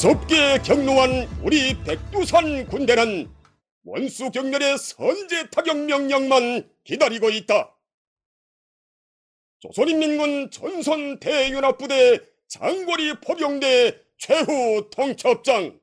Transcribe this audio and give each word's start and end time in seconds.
무섭게 0.00 0.62
격노한 0.64 1.28
우리 1.42 1.78
백두산 1.84 2.66
군대는 2.68 3.30
원수 3.84 4.30
경렬의 4.30 4.78
선제 4.78 5.50
타격 5.50 5.76
명령만 5.76 6.66
기다리고 6.84 7.28
있다. 7.28 7.76
조선인민군 9.58 10.50
전선 10.52 11.20
대윤합부대 11.20 12.18
장거리 12.48 13.12
포병대 13.20 14.00
최후 14.16 14.88
통첩장 14.90 15.78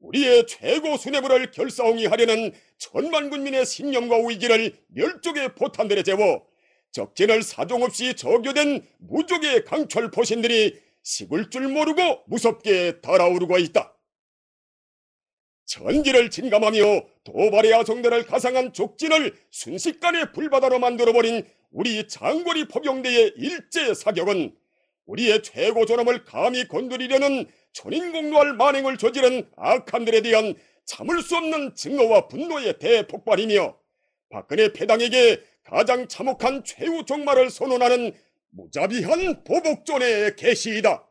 우리의 0.00 0.46
최고 0.46 0.98
수뇌부를 0.98 1.52
결사옹이 1.52 2.04
하려는 2.04 2.52
천만 2.76 3.30
군민의 3.30 3.64
신념과 3.64 4.16
의지를 4.28 4.76
멸족의 4.88 5.54
포탄들에 5.54 6.02
재워 6.02 6.46
적진을 6.92 7.42
사정없이 7.42 8.12
저교된 8.14 8.86
무족의 8.98 9.64
강철 9.64 10.10
포신들이 10.10 10.89
식을 11.10 11.50
줄 11.50 11.66
모르고 11.66 12.22
무섭게 12.26 13.00
달아오르고 13.00 13.58
있다. 13.58 13.96
전기를 15.66 16.30
진감하며 16.30 16.78
도발의 17.24 17.74
아성들을 17.74 18.26
가상한 18.26 18.72
족진을 18.72 19.34
순식간에 19.50 20.32
불바다로 20.32 20.78
만들어버린 20.78 21.46
우리 21.72 22.06
장거리 22.06 22.66
포병대의 22.68 23.34
일제 23.36 23.94
사격은 23.94 24.56
우리의 25.06 25.42
최고 25.42 25.84
존엄을 25.84 26.24
감히 26.24 26.66
건드리려는 26.68 27.46
천인공노할 27.72 28.54
만행을 28.54 28.96
저지른 28.96 29.48
악한들에 29.56 30.22
대한 30.22 30.54
참을 30.84 31.22
수 31.22 31.36
없는 31.36 31.74
증오와 31.74 32.28
분노의 32.28 32.78
대폭발이며 32.78 33.76
박근혜 34.28 34.72
패당에게 34.72 35.42
가장 35.64 36.06
참혹한 36.06 36.62
최후 36.64 37.04
종말을 37.04 37.50
선언하는 37.50 38.12
무자비한 38.50 39.44
보복존의 39.44 40.36
계시이다. 40.36 41.06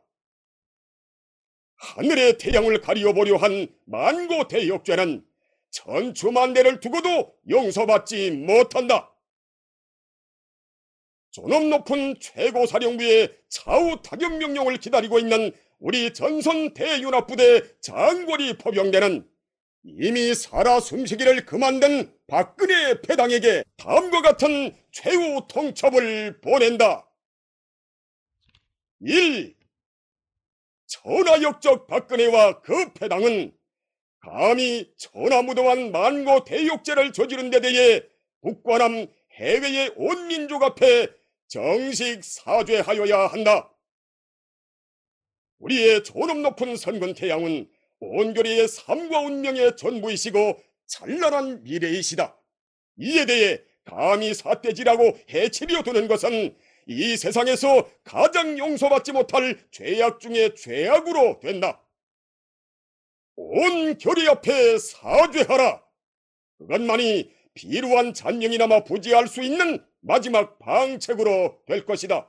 하늘의 1.76 2.38
태양을 2.38 2.80
가리어보려 2.80 3.36
한 3.36 3.68
만고 3.86 4.48
대역죄는 4.48 5.24
천추만대를 5.70 6.80
두고도 6.80 7.34
용서받지 7.48 8.32
못한다. 8.32 9.14
존엄 11.30 11.70
높은 11.70 12.18
최고사령부의 12.20 13.36
차후 13.48 14.02
타격 14.02 14.36
명령을 14.36 14.78
기다리고 14.78 15.18
있는 15.18 15.52
우리 15.78 16.12
전선 16.12 16.74
대윤합부대 16.74 17.80
장거리 17.80 18.58
포병대는 18.58 19.26
이미 19.84 20.34
살아 20.34 20.80
숨쉬기를 20.80 21.46
그만둔 21.46 22.12
박근혜 22.26 23.00
패당에게 23.00 23.64
다음과 23.78 24.20
같은 24.22 24.74
최후 24.92 25.46
통첩을 25.48 26.40
보낸다. 26.40 27.09
1. 29.02 29.56
천하역적 30.86 31.86
박근혜와 31.86 32.60
그 32.60 32.92
패당은 32.92 33.56
감히 34.20 34.92
천하무도한 34.98 35.90
만고 35.90 36.44
대욕죄를 36.44 37.12
저지른 37.12 37.48
데 37.48 37.60
대해 37.60 38.02
북과남 38.42 39.06
해외의 39.32 39.94
온 39.96 40.26
민족 40.26 40.62
앞에 40.62 41.08
정식 41.48 42.22
사죄하여야 42.22 43.28
한다. 43.28 43.74
우리의 45.60 46.04
존엄 46.04 46.42
높은 46.42 46.76
선군 46.76 47.14
태양은 47.14 47.70
온교리의 48.00 48.68
삶과 48.68 49.20
운명의 49.20 49.76
전부이시고 49.76 50.62
찬란한 50.86 51.62
미래이시다. 51.62 52.36
이에 52.96 53.24
대해 53.24 53.62
감히 53.84 54.34
사태질하고 54.34 55.18
해치려 55.30 55.82
두는 55.82 56.08
것은 56.08 56.56
이 56.90 57.16
세상에서 57.16 57.88
가장 58.02 58.58
용서받지 58.58 59.12
못할 59.12 59.64
죄악 59.70 60.18
중의 60.18 60.56
죄악으로 60.56 61.38
된다. 61.38 61.80
온 63.36 63.96
결의 63.96 64.26
앞에 64.26 64.76
사죄하라. 64.76 65.84
그것만이 66.58 67.32
비루한 67.54 68.12
잔영이나마 68.12 68.82
부지할 68.82 69.28
수 69.28 69.40
있는 69.40 69.78
마지막 70.00 70.58
방책으로 70.58 71.62
될 71.64 71.86
것이다. 71.86 72.28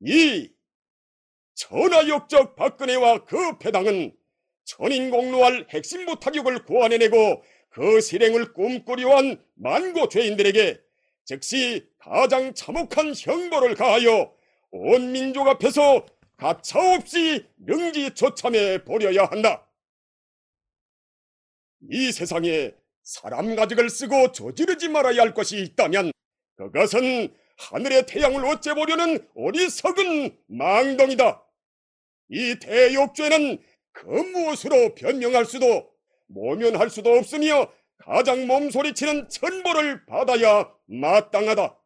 2. 0.00 0.52
천하역적 1.54 2.56
박근혜와 2.56 3.26
그 3.26 3.58
패당은 3.58 4.12
천인공로할 4.64 5.68
핵심부 5.70 6.18
타격을 6.18 6.64
고안해내고 6.64 7.44
그 7.68 8.00
실행을 8.00 8.52
꿈꾸려 8.54 9.18
한 9.18 9.40
만고 9.54 10.08
죄인들에게 10.08 10.80
즉시 11.24 11.87
가장 11.98 12.54
참혹한 12.54 13.12
형벌을 13.14 13.74
가하여 13.74 14.32
온 14.70 15.12
민족 15.12 15.46
앞에서 15.48 16.06
가차없이 16.36 17.46
명지처참해 17.56 18.84
버려야 18.84 19.24
한다. 19.24 19.66
이 21.90 22.12
세상에 22.12 22.72
사람 23.02 23.56
가죽을 23.56 23.88
쓰고 23.90 24.32
저지르지 24.32 24.88
말아야 24.88 25.22
할 25.22 25.34
것이 25.34 25.58
있다면 25.58 26.12
그것은 26.56 27.34
하늘의 27.56 28.06
태양을 28.06 28.44
어째보려는 28.44 29.26
어리석은 29.34 30.38
망덩이다. 30.46 31.44
이 32.30 32.58
대욕죄는 32.60 33.58
그 33.92 34.06
무엇으로 34.06 34.94
변명할 34.94 35.44
수도 35.44 35.90
모면할 36.26 36.90
수도 36.90 37.12
없으며 37.12 37.72
가장 37.96 38.46
몸소리치는 38.46 39.28
천벌을 39.28 40.06
받아야 40.06 40.70
마땅하다. 40.86 41.77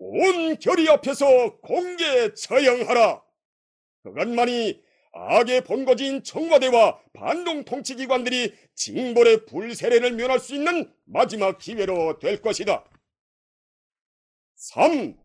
온 0.00 0.58
결의 0.58 0.88
앞에서 0.88 1.60
공개 1.60 2.32
처형하라. 2.32 3.22
그것만이 4.02 4.82
악의 5.12 5.64
본거지인 5.64 6.22
청와대와 6.22 6.98
반동 7.12 7.64
통치기관들이 7.64 8.54
징벌의 8.74 9.44
불세례를 9.44 10.12
면할 10.12 10.40
수 10.40 10.54
있는 10.54 10.90
마지막 11.04 11.58
기회로 11.58 12.18
될 12.18 12.40
것이다. 12.40 12.84
3. 14.54 15.16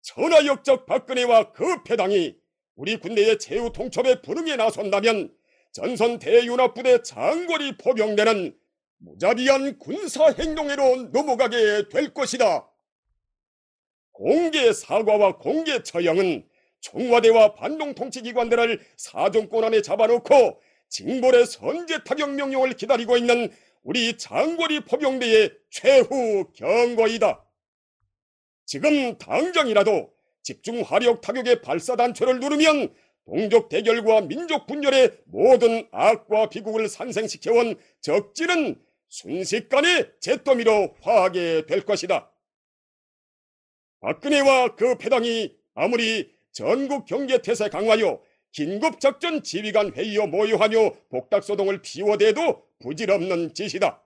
천하역적 0.00 0.86
박근혜와 0.86 1.52
그 1.52 1.82
패당이 1.82 2.36
우리 2.76 2.96
군대의 2.96 3.38
최후 3.38 3.72
통첩에 3.72 4.22
불응에 4.22 4.56
나선다면 4.56 5.36
전선 5.72 6.18
대윤합부대 6.18 7.02
장거리 7.02 7.76
포병대는 7.76 8.56
무자비한 8.98 9.78
군사 9.78 10.30
행동회로 10.30 11.10
넘어가게 11.12 11.88
될 11.90 12.14
것이다. 12.14 12.70
공개 14.14 14.72
사과와 14.72 15.38
공개 15.38 15.82
처형은 15.82 16.46
청와대와 16.80 17.54
반동 17.54 17.94
통치기관들을 17.94 18.80
사정권 18.96 19.64
안에 19.64 19.82
잡아놓고 19.82 20.60
징벌의 20.88 21.46
선제 21.46 22.04
타격 22.04 22.34
명령을 22.34 22.74
기다리고 22.74 23.16
있는 23.16 23.52
우리 23.82 24.16
장거리 24.16 24.80
포병대의 24.80 25.52
최후 25.70 26.46
경고이다. 26.54 27.44
지금 28.64 29.18
당장이라도 29.18 30.12
집중 30.42 30.82
화력 30.82 31.20
타격의 31.20 31.62
발사 31.62 31.96
단초를 31.96 32.38
누르면 32.38 32.94
동족 33.26 33.68
대결과 33.68 34.20
민족 34.22 34.66
분열의 34.66 35.18
모든 35.24 35.88
악과 35.90 36.48
비극을 36.50 36.88
산생시켜온 36.88 37.76
적진은 38.00 38.80
순식간에 39.08 40.10
잿더미로 40.20 40.96
화하게 41.00 41.66
될 41.66 41.84
것이다. 41.84 42.30
박근혜와 44.04 44.74
그 44.76 44.98
패당이 44.98 45.56
아무리 45.74 46.30
전국 46.52 47.06
경제 47.06 47.40
태세 47.40 47.70
강화요 47.70 48.20
긴급 48.52 49.00
작전 49.00 49.42
지휘관 49.42 49.94
회의여 49.94 50.26
모여하며 50.26 50.92
복닥소동을 51.08 51.80
피워대도 51.80 52.62
부질없는 52.80 53.54
짓이다. 53.54 54.02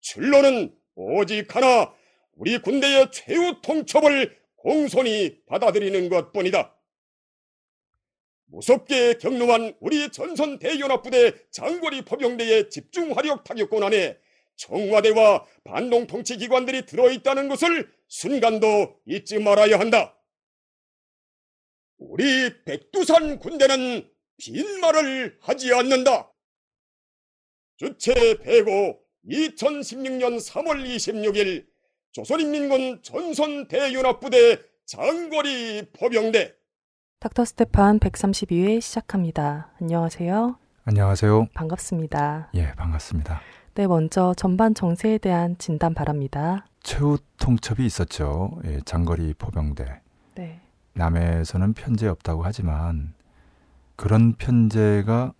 출로는 0.00 0.74
오직 0.94 1.54
하나 1.54 1.92
우리 2.32 2.56
군대의 2.56 3.10
최후 3.12 3.60
통첩을 3.60 4.38
공손히 4.56 5.38
받아들이는 5.46 6.08
것뿐이다. 6.08 6.74
무섭게 8.46 9.18
격노한 9.18 9.76
우리 9.80 10.08
전선 10.08 10.58
대연합부대 10.58 11.50
장거리 11.50 12.02
포병대의 12.02 12.70
집중 12.70 13.14
화력 13.14 13.44
타격권 13.44 13.82
안에 13.82 14.16
청와대와 14.56 15.44
반동 15.64 16.06
통치 16.06 16.36
기관들이 16.36 16.86
들어있다는 16.86 17.48
것을 17.48 17.90
순간도 18.08 19.00
잊지 19.06 19.38
말아야 19.38 19.78
한다. 19.78 20.16
우리 21.98 22.64
백두산 22.64 23.38
군대는 23.38 24.08
빈말을 24.38 25.38
하지 25.40 25.72
않는다. 25.72 26.32
주체 27.76 28.38
배고 28.38 29.00
2016년 29.28 30.36
3월 30.38 30.84
26일 30.84 31.66
조선인민군 32.12 33.02
전선 33.02 33.66
대연합부대 33.68 34.60
장거리 34.86 35.86
포병대 35.92 36.54
닥터 37.18 37.44
스테판 37.44 37.98
132회 38.00 38.80
시작합니다. 38.80 39.74
안녕하세요. 39.80 40.58
안녕하세요. 40.84 41.48
반갑습니다. 41.54 42.50
예, 42.54 42.72
반갑습니다. 42.76 43.40
네, 43.76 43.88
먼저 43.88 44.34
전반 44.36 44.72
정세에 44.72 45.18
대한 45.18 45.58
진단 45.58 45.94
바랍니다. 45.94 46.64
최후 46.84 47.18
통첩이 47.38 47.84
있었죠. 47.84 48.60
예, 48.66 48.80
장거리 48.84 49.34
포병대. 49.34 50.00
네. 50.36 50.60
남해에서는 50.92 51.72
편제 51.72 52.06
없다고 52.06 52.44
하지만 52.44 53.14
그런 53.96 54.34
편제가 54.34 55.32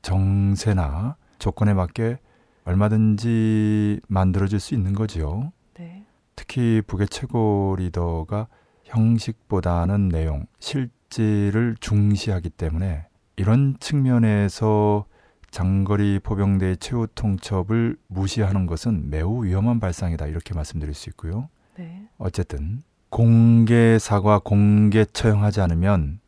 정세나 0.00 1.16
조건에 1.38 1.74
맞게 1.74 2.18
얼마든지 2.64 4.00
만들어질 4.08 4.58
수 4.58 4.74
있는 4.74 4.94
거지요. 4.94 5.52
네. 5.74 6.06
특히 6.34 6.80
북의 6.86 7.08
최고 7.08 7.76
리더가 7.78 8.48
형식보다는 8.84 10.08
내용, 10.08 10.46
실질을 10.60 11.76
중시하기 11.80 12.50
때문에 12.50 13.06
이런 13.36 13.76
측면에서 13.80 15.04
장거리 15.50 16.18
포병대의 16.20 16.76
최후 16.78 17.06
통첩을 17.14 17.96
무시하는 18.08 18.66
것은 18.66 19.10
매우 19.10 19.44
위험한 19.44 19.80
발상이다 19.80 20.26
이렇게 20.26 20.54
말씀드릴 20.54 20.94
수 20.94 21.08
있고요. 21.10 21.48
네. 21.76 22.08
어쨌든 22.18 22.82
공개 23.08 23.98
사과, 23.98 24.38
공개 24.38 25.04
처형하지 25.04 25.60
않으면 25.60 26.20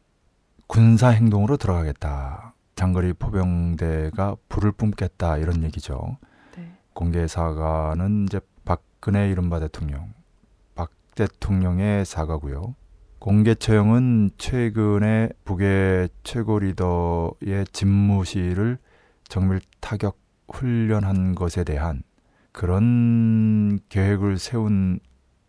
군사 0.66 1.08
행동으로 1.08 1.56
들어가겠다. 1.56 2.54
장거리 2.76 3.12
포병대가 3.12 4.36
불을 4.48 4.72
뿜겠다 4.72 5.38
이런 5.38 5.64
얘기죠. 5.64 6.16
네. 6.56 6.76
공개 6.92 7.26
사과는 7.26 8.24
이제 8.24 8.40
박근혜 8.64 9.30
이른바 9.30 9.58
대통령, 9.60 10.12
박 10.74 10.90
대통령의 11.14 12.04
사과고요. 12.04 12.74
공개 13.18 13.54
처형은 13.54 14.30
최근에 14.38 15.30
북의 15.44 16.08
최고 16.22 16.60
리더의 16.60 17.66
집무실을 17.72 18.78
정밀 19.28 19.60
타격 19.80 20.18
훈련한 20.50 21.34
것에 21.34 21.64
대한 21.64 22.02
그런 22.52 23.78
계획을 23.88 24.38
세운 24.38 25.00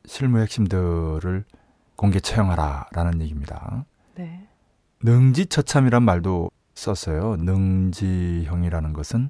실무 0.05 0.39
핵심들을 0.39 1.45
공개 1.95 2.19
처형하라라는 2.19 3.21
얘기입니다. 3.21 3.85
네. 4.15 4.47
능지처참이란 5.03 6.03
말도 6.03 6.51
썼어요. 6.75 7.37
능지형이라는 7.37 8.93
것은 8.93 9.29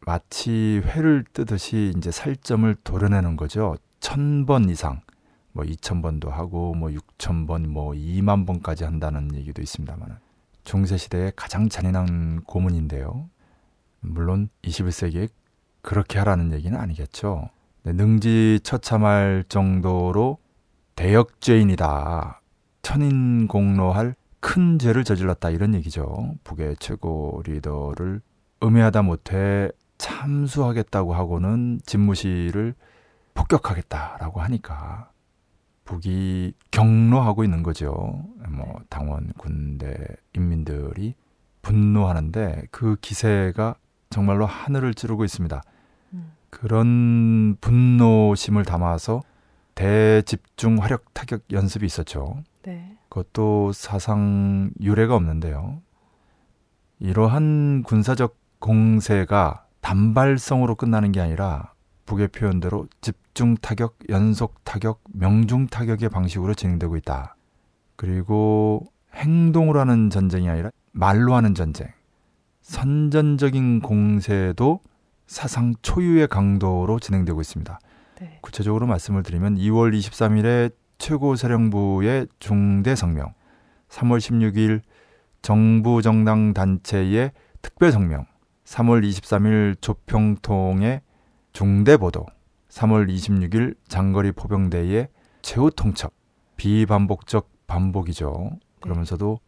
마치 0.00 0.80
회를 0.84 1.24
뜨듯이 1.32 1.92
이제 1.96 2.10
살점을 2.10 2.74
도려내는 2.84 3.36
거죠. 3.36 3.76
천 4.00 4.46
번 4.46 4.70
이상, 4.70 5.02
뭐 5.52 5.64
이천 5.64 6.00
번도 6.00 6.30
하고 6.30 6.74
뭐 6.74 6.90
육천 6.92 7.46
번, 7.46 7.68
뭐 7.68 7.94
이만 7.94 8.46
번까지 8.46 8.84
한다는 8.84 9.34
얘기도 9.34 9.60
있습니다만 9.60 10.18
중세 10.64 10.96
시대의 10.96 11.32
가장 11.36 11.68
잔인한 11.68 12.42
고문인데요. 12.44 13.28
물론 14.00 14.48
21세기에 14.62 15.28
그렇게 15.82 16.18
하라는 16.18 16.52
얘기는 16.52 16.78
아니겠죠. 16.78 17.48
네, 17.82 17.92
능지처참할 17.92 19.44
정도로 19.48 20.38
대역죄인이다. 20.96 22.40
천인공로할 22.82 24.14
큰 24.40 24.78
죄를 24.78 25.04
저질렀다 25.04 25.50
이런 25.50 25.74
얘기죠. 25.74 26.34
북의 26.44 26.76
최고 26.78 27.42
리더를 27.46 28.20
음해하다 28.62 29.02
못해 29.02 29.70
참수하겠다고 29.98 31.14
하고는 31.14 31.80
집무실을 31.84 32.74
폭격하겠다라고 33.34 34.40
하니까 34.40 35.10
북이 35.84 36.54
경로하고 36.70 37.44
있는 37.44 37.62
거죠. 37.62 38.24
뭐 38.48 38.80
당원, 38.88 39.32
군대, 39.36 39.96
인민들이 40.34 41.14
분노하는데 41.62 42.64
그 42.70 42.96
기세가 43.00 43.76
정말로 44.10 44.44
하늘을 44.44 44.94
찌르고 44.94 45.24
있습니다. 45.24 45.62
음. 46.14 46.32
그런 46.50 47.56
분노심을 47.60 48.64
담아서 48.64 49.22
대집중 49.76 50.78
화력 50.82 51.14
타격 51.14 51.42
연습이 51.52 51.86
있었죠. 51.86 52.42
네. 52.64 52.96
그것도 53.08 53.72
사상 53.72 54.70
유례가 54.80 55.14
없는데요. 55.14 55.80
이러한 56.98 57.84
군사적 57.84 58.36
공세가 58.58 59.64
단발성으로 59.80 60.74
끝나는 60.74 61.12
게 61.12 61.20
아니라 61.20 61.72
북의 62.04 62.28
표현대로 62.28 62.88
집중 63.00 63.54
타격, 63.56 63.96
연속 64.10 64.62
타격, 64.64 65.02
명중 65.12 65.68
타격의 65.68 66.08
방식으로 66.08 66.54
진행되고 66.54 66.96
있다. 66.98 67.36
그리고 67.96 68.86
행동으로 69.14 69.80
하는 69.80 70.10
전쟁이 70.10 70.48
아니라 70.48 70.70
말로 70.92 71.34
하는 71.34 71.54
전쟁. 71.54 71.88
선전적인 72.70 73.80
공세도 73.80 74.78
사상 75.26 75.74
초유의 75.82 76.28
강도로 76.28 77.00
진행되고 77.00 77.40
있습니다. 77.40 77.80
네. 78.20 78.38
구체적으로 78.42 78.86
말씀을 78.86 79.24
드리면 79.24 79.56
2월 79.56 79.92
23일에 79.92 80.72
최고사령부의 80.98 82.28
중대 82.38 82.94
성명, 82.94 83.34
3월 83.88 84.18
16일 84.18 84.82
정부 85.42 86.00
정당 86.00 86.54
단체의 86.54 87.32
특별 87.60 87.90
성명, 87.90 88.26
3월 88.64 89.02
23일 89.02 89.80
조평통의 89.80 91.00
중대 91.52 91.96
보도, 91.96 92.24
3월 92.68 93.12
26일 93.12 93.74
장거리 93.88 94.30
포병대의 94.30 95.08
최후 95.42 95.72
통첩, 95.72 96.12
비반복적 96.56 97.50
반복이죠. 97.66 98.52
그러면서도 98.80 99.40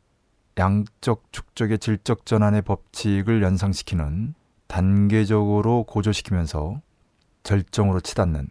양적 0.59 1.33
축적의 1.33 1.79
질적 1.79 2.27
전환의 2.27 2.63
법칙을 2.63 3.43
연상시키는 3.43 4.35
단계적으로 4.67 5.85
고조시키면서 5.85 6.81
절정으로 7.43 8.01
치닫는 8.01 8.49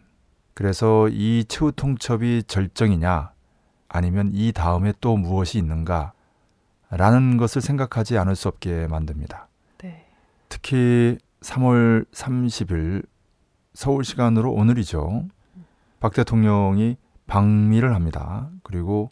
그래서 0.54 1.08
이 1.08 1.44
최후 1.48 1.72
통첩이 1.72 2.44
절정이냐 2.46 3.32
아니면 3.88 4.30
이 4.32 4.52
다음에 4.52 4.92
또 5.00 5.16
무엇이 5.16 5.58
있는가 5.58 6.12
라는 6.90 7.36
것을 7.38 7.62
생각하지 7.62 8.18
않을 8.18 8.36
수 8.36 8.48
없게 8.48 8.86
만듭니다. 8.86 9.48
네. 9.78 10.06
특히 10.48 11.18
3월 11.40 12.04
30일 12.12 13.06
서울 13.72 14.04
시간으로 14.04 14.52
오늘이죠. 14.52 15.26
박 16.00 16.12
대통령이 16.12 16.96
방미를 17.26 17.94
합니다. 17.94 18.50
그리고 18.62 19.10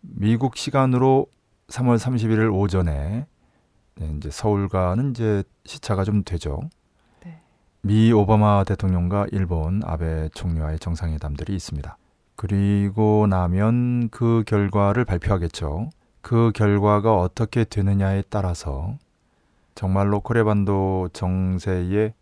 미국 0.00 0.56
시간으로 0.56 1.26
3월 1.72 1.98
31일 1.98 2.54
오전에 2.54 3.26
네, 3.94 4.14
이제 4.16 4.30
서울과는 4.30 5.10
이제 5.10 5.42
시차가 5.64 6.04
좀 6.04 6.22
되죠. 6.22 6.60
네. 7.24 7.40
미 7.80 8.12
오바마 8.12 8.64
대통령과 8.64 9.26
일본 9.32 9.82
아베 9.84 10.28
총리와의 10.34 10.78
정상회담들이 10.78 11.54
있습니다. 11.54 11.96
그리고 12.36 13.26
나면 13.28 14.10
그 14.10 14.44
결과를 14.46 15.04
발표하겠죠. 15.04 15.90
그 16.20 16.52
결과가 16.54 17.16
어떻게 17.16 17.64
되느냐에 17.64 18.22
따라서 18.28 18.96
정말로 19.74 20.20
코리아반도 20.20 21.08
정세의 21.12 22.12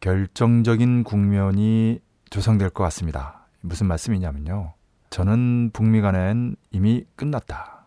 결정적인 0.00 1.04
국면이 1.04 2.00
조성될 2.30 2.70
것 2.70 2.84
같습니다. 2.84 3.46
무슨 3.62 3.86
말씀이냐면요. 3.86 4.74
저는 5.10 5.70
북미 5.72 6.00
간엔 6.02 6.56
이미 6.70 7.04
끝났다. 7.16 7.77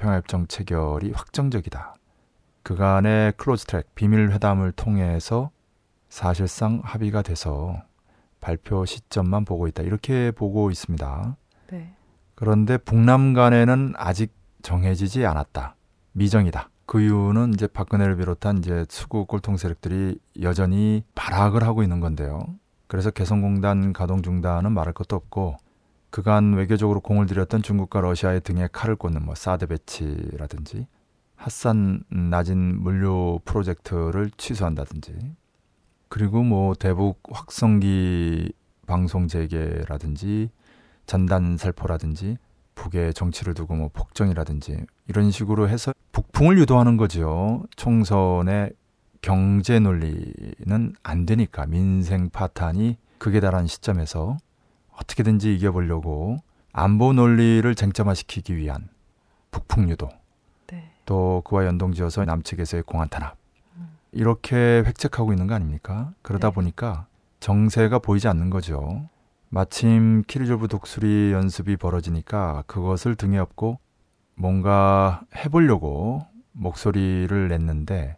평화협정 0.00 0.46
체결이 0.46 1.12
확정적이다. 1.12 1.94
그간의 2.62 3.34
close 3.36 3.66
track 3.66 3.94
비밀 3.94 4.30
회담을 4.32 4.72
통해서 4.72 5.50
사실상 6.08 6.80
합의가 6.82 7.22
돼서 7.22 7.82
발표 8.40 8.86
시점만 8.86 9.44
보고 9.44 9.68
있다. 9.68 9.82
이렇게 9.82 10.30
보고 10.30 10.70
있습니다. 10.70 11.36
네. 11.70 11.94
그런데 12.34 12.78
북남 12.78 13.34
간에는 13.34 13.92
아직 13.96 14.32
정해지지 14.62 15.26
않았다. 15.26 15.76
미정이다. 16.12 16.70
그 16.86 17.02
이유는 17.02 17.52
이제 17.54 17.66
박근혜를 17.66 18.16
비롯한 18.16 18.58
이제 18.58 18.86
수구 18.88 19.26
꼴통 19.26 19.58
세력들이 19.58 20.18
여전히 20.40 21.04
발악을 21.14 21.62
하고 21.62 21.82
있는 21.82 22.00
건데요. 22.00 22.40
그래서 22.86 23.10
개성공단 23.10 23.92
가동 23.92 24.22
중단은 24.22 24.72
말할 24.72 24.94
것도 24.94 25.14
없고 25.14 25.58
그간 26.10 26.54
외교적으로 26.54 27.00
공을 27.00 27.26
들였던 27.26 27.62
중국과 27.62 28.00
러시아의 28.00 28.40
등에 28.40 28.68
칼을 28.72 28.96
꽂는 28.96 29.24
뭐 29.24 29.34
사드 29.34 29.66
배치라든지 29.66 30.86
핫산 31.36 32.04
낮은 32.10 32.82
물류 32.82 33.40
프로젝트를 33.44 34.30
취소한다든지 34.36 35.12
그리고 36.08 36.42
뭐 36.42 36.74
대북 36.74 37.22
확성기 37.30 38.52
방송 38.86 39.28
재개라든지 39.28 40.50
전단 41.06 41.56
살포라든지 41.56 42.36
북의 42.74 43.14
정치를 43.14 43.54
두고 43.54 43.74
뭐 43.74 43.90
폭정이라든지 43.92 44.84
이런 45.06 45.30
식으로 45.30 45.68
해서 45.68 45.92
북풍을 46.12 46.58
유도하는 46.58 46.96
거죠. 46.96 47.64
총선의 47.76 48.72
경제 49.22 49.78
논리는 49.78 50.94
안 51.02 51.26
되니까 51.26 51.66
민생 51.66 52.30
파탄이 52.30 52.96
극에 53.18 53.38
달한 53.40 53.66
시점에서 53.66 54.38
어떻게든지 55.00 55.54
이겨보려고 55.54 56.38
안보 56.72 57.12
논리를 57.12 57.74
쟁점화시키기 57.74 58.56
위한 58.56 58.88
북풍 59.50 59.88
유도 59.90 60.08
네. 60.68 60.90
또 61.04 61.42
그와 61.44 61.66
연동지어서 61.66 62.24
남측에서의 62.24 62.84
공안 62.84 63.08
탄압 63.08 63.36
이렇게 64.12 64.56
획책하고 64.56 65.32
있는 65.32 65.46
거 65.46 65.54
아닙니까? 65.54 66.12
그러다 66.22 66.48
네. 66.48 66.54
보니까 66.54 67.06
정세가 67.40 68.00
보이지 68.00 68.28
않는 68.28 68.50
거죠. 68.50 69.08
마침 69.48 70.22
키리졸브 70.26 70.68
독수리 70.68 71.32
연습이 71.32 71.76
벌어지니까 71.76 72.64
그것을 72.66 73.14
등에 73.16 73.38
업고 73.38 73.78
뭔가 74.34 75.22
해보려고 75.36 76.26
목소리를 76.52 77.48
냈는데 77.48 78.16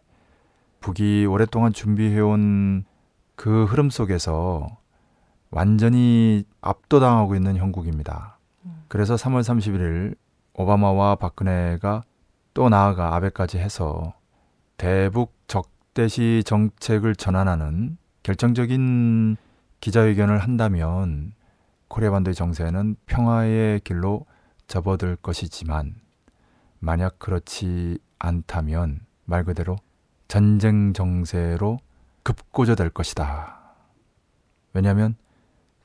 북이 0.79 1.25
오랫동안 1.25 1.73
준비해온 1.73 2.85
그 3.35 3.65
흐름 3.65 3.89
속에서 3.89 4.77
완전히 5.53 6.45
압도당하고 6.61 7.35
있는 7.35 7.57
형국입니다. 7.57 8.39
그래서 8.87 9.13
3월 9.13 9.41
31일 9.41 10.15
오바마와 10.53 11.15
박근혜가 11.15 12.03
또 12.55 12.69
나아가 12.69 13.15
아베까지 13.15 13.59
해서 13.59 14.13
대북 14.77 15.31
적대시 15.47 16.41
정책을 16.43 17.15
전환하는 17.15 17.97
결정적인 18.23 19.37
기자회견을 19.79 20.39
한다면 20.39 21.33
코리아 21.87 22.09
반도의 22.09 22.33
정세는 22.33 22.95
평화의 23.05 23.81
길로 23.81 24.25
접어들 24.65 25.17
것이지만 25.17 25.93
만약 26.79 27.19
그렇지 27.19 27.99
않다면 28.17 29.01
말 29.25 29.43
그대로 29.43 29.75
전쟁 30.27 30.93
정세로 30.93 31.77
급고조될 32.23 32.89
것이다. 32.89 33.59
왜냐하면 34.73 35.15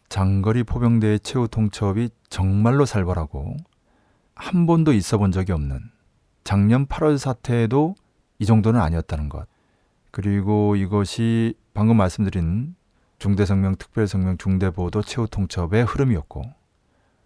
장거리 0.09 0.65
포병대의 0.65 1.21
최후 1.21 1.49
통첩이 1.49 2.11
정말로 2.31 2.85
살벌하고 2.87 3.57
한 4.35 4.67
번도 4.67 4.93
있어 4.93 5.19
본 5.19 5.33
적이 5.33 5.53
없는 5.53 5.81
작년 6.45 6.87
8월 6.87 7.19
사태에도 7.19 7.95
이 8.39 8.47
정도는 8.47 8.81
아니었다는 8.81 9.29
것. 9.29 9.47
그리고 10.11 10.77
이것이 10.77 11.55
방금 11.75 11.97
말씀드린 11.97 12.75
중대성명, 13.19 13.77
특별성명, 13.77 14.39
중대보도 14.39 15.03
최후 15.03 15.27
통첩의 15.29 15.85
흐름이었고 15.85 16.43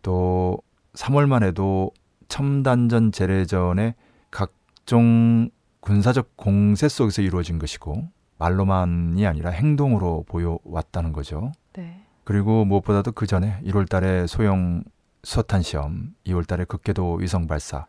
또 0.02 0.58
3월만 0.94 1.44
해도 1.44 1.92
첨단전 2.28 3.12
재래전의 3.12 3.94
각종 4.30 5.50
군사적 5.80 6.36
공세 6.36 6.88
속에서 6.88 7.22
이루어진 7.22 7.58
것이고 7.58 8.08
말로만이 8.38 9.26
아니라 9.26 9.50
행동으로 9.50 10.24
보여왔다는 10.26 11.12
거죠. 11.12 11.52
네. 11.74 12.01
그리고 12.24 12.64
무엇보다도 12.64 13.12
그 13.12 13.26
전에 13.26 13.60
1월 13.64 13.88
달에 13.88 14.26
소형 14.26 14.84
수소탄 15.24 15.62
시험, 15.62 16.14
2월 16.26 16.46
달에 16.46 16.64
극궤도 16.64 17.14
위성 17.14 17.46
발사, 17.46 17.86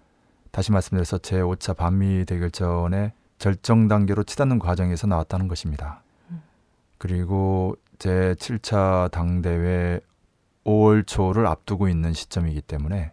다시 0.51 0.71
말씀드려서 0.71 1.17
제5차 1.17 1.75
반미 1.75 2.25
대결전의 2.25 3.11
절정 3.39 3.87
단계로 3.87 4.23
치닫는 4.23 4.59
과정에서 4.59 5.07
나왔다는 5.07 5.47
것입니다. 5.47 6.03
그리고 6.97 7.75
제7차 7.97 9.11
당대회 9.11 9.99
5월 10.65 11.05
초를 11.05 11.47
앞두고 11.47 11.89
있는 11.89 12.13
시점이기 12.13 12.61
때문에 12.61 13.11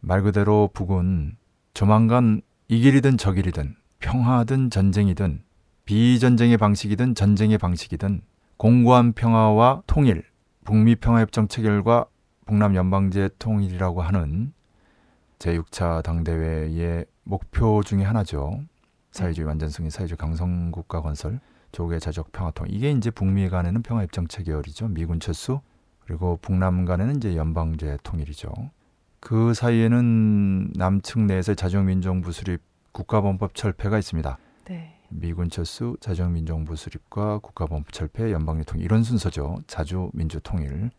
말 0.00 0.22
그대로 0.22 0.70
북은 0.72 1.36
조만간 1.74 2.40
이 2.68 2.80
길이든 2.80 3.18
저 3.18 3.32
길이든 3.32 3.76
평화든 4.00 4.70
전쟁이든 4.70 5.42
비전쟁의 5.84 6.56
방식이든 6.56 7.14
전쟁의 7.14 7.58
방식이든 7.58 8.22
공고한 8.56 9.12
평화와 9.12 9.82
통일, 9.86 10.24
북미 10.64 10.94
평화협정 10.96 11.48
체결과 11.48 12.06
북남 12.46 12.74
연방제 12.74 13.30
통일이라고 13.38 14.02
하는 14.02 14.52
제6차 15.38 16.02
당대회의 16.02 17.06
목표 17.24 17.82
중의 17.82 18.04
하나죠. 18.04 18.60
사회주의 19.10 19.46
완전승리, 19.46 19.90
사회주의 19.90 20.16
강성국가 20.16 21.00
건설, 21.00 21.40
조국의 21.72 22.00
자적 22.00 22.32
평화통. 22.32 22.66
이게 22.68 22.90
이제 22.90 23.10
북미 23.10 23.48
간에는 23.48 23.82
평화협정 23.82 24.28
체결이죠. 24.28 24.88
미군 24.88 25.20
철수. 25.20 25.60
그리고 26.00 26.38
북남 26.42 26.84
간에는 26.84 27.16
이제 27.16 27.36
연방제 27.36 27.98
통일이죠. 28.02 28.50
그 29.20 29.54
사이에는 29.54 30.72
남측 30.74 31.20
내에서 31.20 31.54
자주민정부 31.54 32.32
수립 32.32 32.62
국가범법 32.92 33.54
철폐가 33.54 33.98
있습니다. 33.98 34.38
네. 34.64 34.99
미군 35.10 35.50
철수, 35.50 35.96
자주민정부 36.00 36.76
수립과 36.76 37.38
국가범법 37.38 37.92
철폐, 37.92 38.32
연방제 38.32 38.64
통일 38.64 38.84
이런 38.84 39.02
순서죠. 39.02 39.58
자주민주 39.66 40.40
통일. 40.40 40.90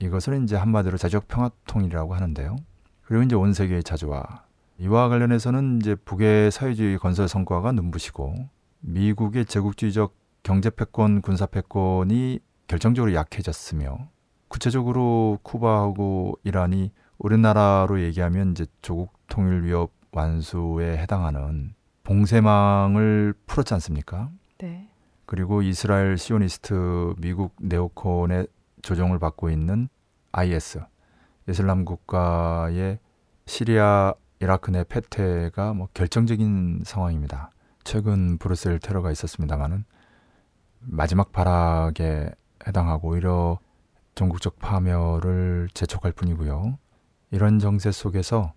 이것을 0.00 0.42
이제 0.42 0.56
한마디로 0.56 0.98
자적 0.98 1.28
평화 1.28 1.50
통일이라고 1.66 2.14
하는데요. 2.14 2.56
그리고 3.02 3.22
이제 3.22 3.34
온 3.36 3.52
세계의 3.52 3.82
자주화. 3.82 4.22
이와 4.78 5.08
관련해서는 5.08 5.78
이제 5.80 5.94
북의 5.94 6.50
사회주의 6.50 6.98
건설 6.98 7.28
성과가 7.28 7.72
눈부시고 7.72 8.34
미국의 8.80 9.44
제국주의적 9.44 10.14
경제 10.42 10.70
패권, 10.70 11.20
군사 11.20 11.46
패권이 11.46 12.40
결정적으로 12.66 13.14
약해졌으며 13.14 14.08
구체적으로 14.48 15.38
쿠바하고 15.42 16.38
이란이 16.44 16.92
우리나라로 17.18 18.02
얘기하면 18.02 18.52
이제 18.52 18.66
조국 18.80 19.12
통일 19.28 19.64
위협 19.64 19.92
완수에 20.12 20.96
해당하는 20.96 21.74
봉쇄망을 22.04 23.34
풀었지 23.46 23.74
않습니까? 23.74 24.30
네. 24.58 24.88
그리고 25.26 25.62
이스라엘 25.62 26.18
시오니스트 26.18 27.14
미국 27.18 27.54
네오콘의 27.60 28.48
조종을 28.82 29.18
받고 29.18 29.50
있는 29.50 29.88
IS 30.32 30.80
이슬람 31.48 31.84
국가의 31.84 32.98
시리아 33.46 34.14
이라크 34.40 34.70
내 34.70 34.84
패퇴가 34.84 35.74
뭐 35.74 35.88
결정적인 35.92 36.82
상황입니다. 36.84 37.50
최근 37.84 38.38
브루셀 38.38 38.78
테러가 38.78 39.10
있었습니다만은 39.10 39.84
마지막 40.80 41.30
발악에 41.32 42.30
해당하고 42.66 43.08
오히려 43.08 43.58
전국적 44.14 44.58
파멸을 44.58 45.68
재촉할 45.74 46.12
뿐이고요. 46.12 46.78
이런 47.30 47.58
정세 47.58 47.92
속에서 47.92 48.52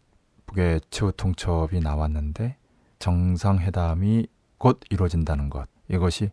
북의 0.45 0.81
최후 0.89 1.11
통첩이 1.11 1.79
나왔는데 1.79 2.57
정상회담이 3.03 4.27
곧 4.57 4.79
이루어진다는 4.89 5.49
것 5.49 5.67
이것이 5.89 6.29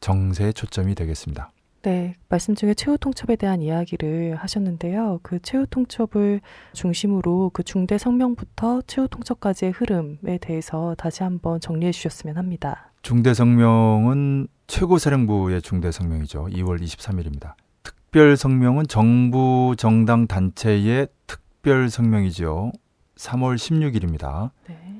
정세의 0.00 0.52
초점이 0.52 0.94
되겠습니다. 0.94 1.50
네, 1.82 2.14
말씀 2.28 2.54
중에 2.54 2.74
최후 2.74 2.98
통첩에 2.98 3.36
대한 3.36 3.62
이야기를 3.62 4.36
하셨는데요. 4.36 5.20
그 5.22 5.38
최후 5.40 5.66
통첩을 5.66 6.42
중심으로 6.74 7.52
그 7.54 7.62
중대 7.62 7.96
성명부터 7.96 8.82
최후 8.86 9.08
통첩까지의 9.08 9.72
흐름에 9.72 10.36
대해서 10.42 10.94
다시 10.98 11.22
한번 11.22 11.58
정리해 11.58 11.90
주셨으면 11.90 12.36
합니다. 12.36 12.92
중대 13.00 13.32
성명은 13.32 14.48
최고 14.66 14.98
사령부의 14.98 15.62
중대 15.62 15.90
성명이죠. 15.90 16.48
2월 16.52 16.82
23일입니다. 16.82 17.54
특별 17.82 18.36
성명은 18.36 18.88
정부 18.88 19.74
정당 19.78 20.26
단체의 20.26 21.08
특별 21.26 21.88
성명이죠. 21.88 22.72
3월 23.16 23.54
16일입니다. 23.56 24.50
네. 24.68 24.99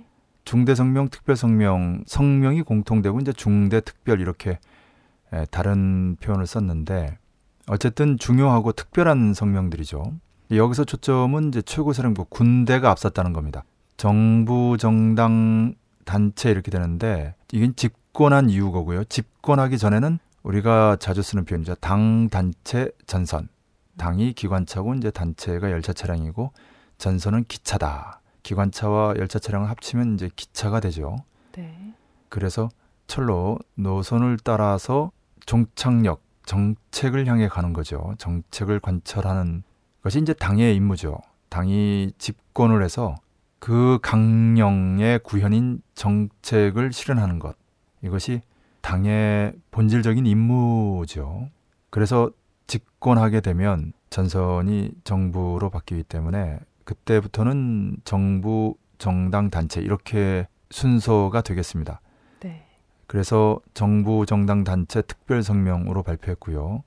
중대 0.51 0.75
성명, 0.75 1.09
특별 1.11 1.37
성명, 1.37 2.03
성명이 2.09 2.63
공통되고 2.63 3.21
이제 3.21 3.33
중대 3.33 3.81
특별 3.81 4.21
이렇게 4.21 4.59
예, 5.33 5.47
다른 5.49 6.17
표현을 6.17 6.45
썼는데 6.45 7.19
어쨌든 7.69 8.19
중요하고 8.19 8.73
특별한 8.73 9.33
성명들이죠. 9.33 10.13
여기서 10.51 10.83
초점은 10.83 11.51
이제 11.51 11.63
최고사령부 11.63 12.25
군대가 12.25 12.91
앞섰다는 12.91 13.33
겁니다. 13.33 13.63
정부 13.97 14.77
정당 14.77 15.75
단체 16.05 16.51
이렇게 16.51 16.73
되는데 16.73 17.37
이건 17.53 17.77
집권한 17.77 18.51
이유 18.51 18.73
거고요. 18.73 19.05
집권하기 19.05 19.79
전에는 19.79 20.19
우리가 20.43 20.97
자주 20.99 21.23
쓰는 21.23 21.45
표현이죠. 21.45 21.77
당 21.77 22.29
단체 22.29 22.91
전선. 23.07 23.47
당이 23.99 24.33
기관차고 24.33 24.95
이제 24.95 25.13
단체가 25.13 25.71
열차 25.71 25.93
차량이고 25.93 26.51
전선은 26.99 27.45
기차다. 27.45 28.20
기관차와 28.43 29.15
열차 29.19 29.39
차량을 29.39 29.69
합치면 29.69 30.15
이제 30.15 30.31
기차가 30.35 30.81
되죠. 30.81 31.17
네. 31.53 31.95
그래서 32.29 32.69
철로 33.07 33.59
노선을 33.75 34.39
따라서 34.45 35.11
종착역 35.47 36.23
정책을 36.47 37.27
향해 37.27 37.49
가는 37.49 37.73
거죠. 37.73 38.15
정책을 38.19 38.81
관철하는 38.81 39.63
것이 40.03 40.21
이제 40.21 40.33
당의 40.33 40.75
임무죠. 40.77 41.19
당이 41.49 42.13
집권을 42.19 42.83
해서 42.83 43.17
그 43.59 43.99
강령의 44.03 45.21
구현인 45.21 45.83
정책을 45.95 46.93
실현하는 46.93 47.39
것. 47.39 47.57
이것이 48.03 48.41
당의 48.81 49.53
본질적인 49.71 50.27
임무죠. 50.27 51.51
그래서 51.91 52.31
집권하게 52.67 53.41
되면 53.41 53.93
전선이 54.09 54.93
정부로 55.05 55.71
바뀌기 55.71 56.05
때문에 56.05 56.59
그때부터는 56.85 57.99
정부, 58.05 58.77
정당, 58.99 59.51
단체 59.51 59.81
이렇게 59.81 60.47
순서가 60.71 61.43
되겠습니다. 61.43 62.01
네. 62.41 62.67
그래서 63.07 63.61
정부 63.75 64.27
정당 64.27 64.65
단체 64.65 65.03
특별 65.03 65.43
성명으로 65.43 66.03
발표했고요. 66.03 66.85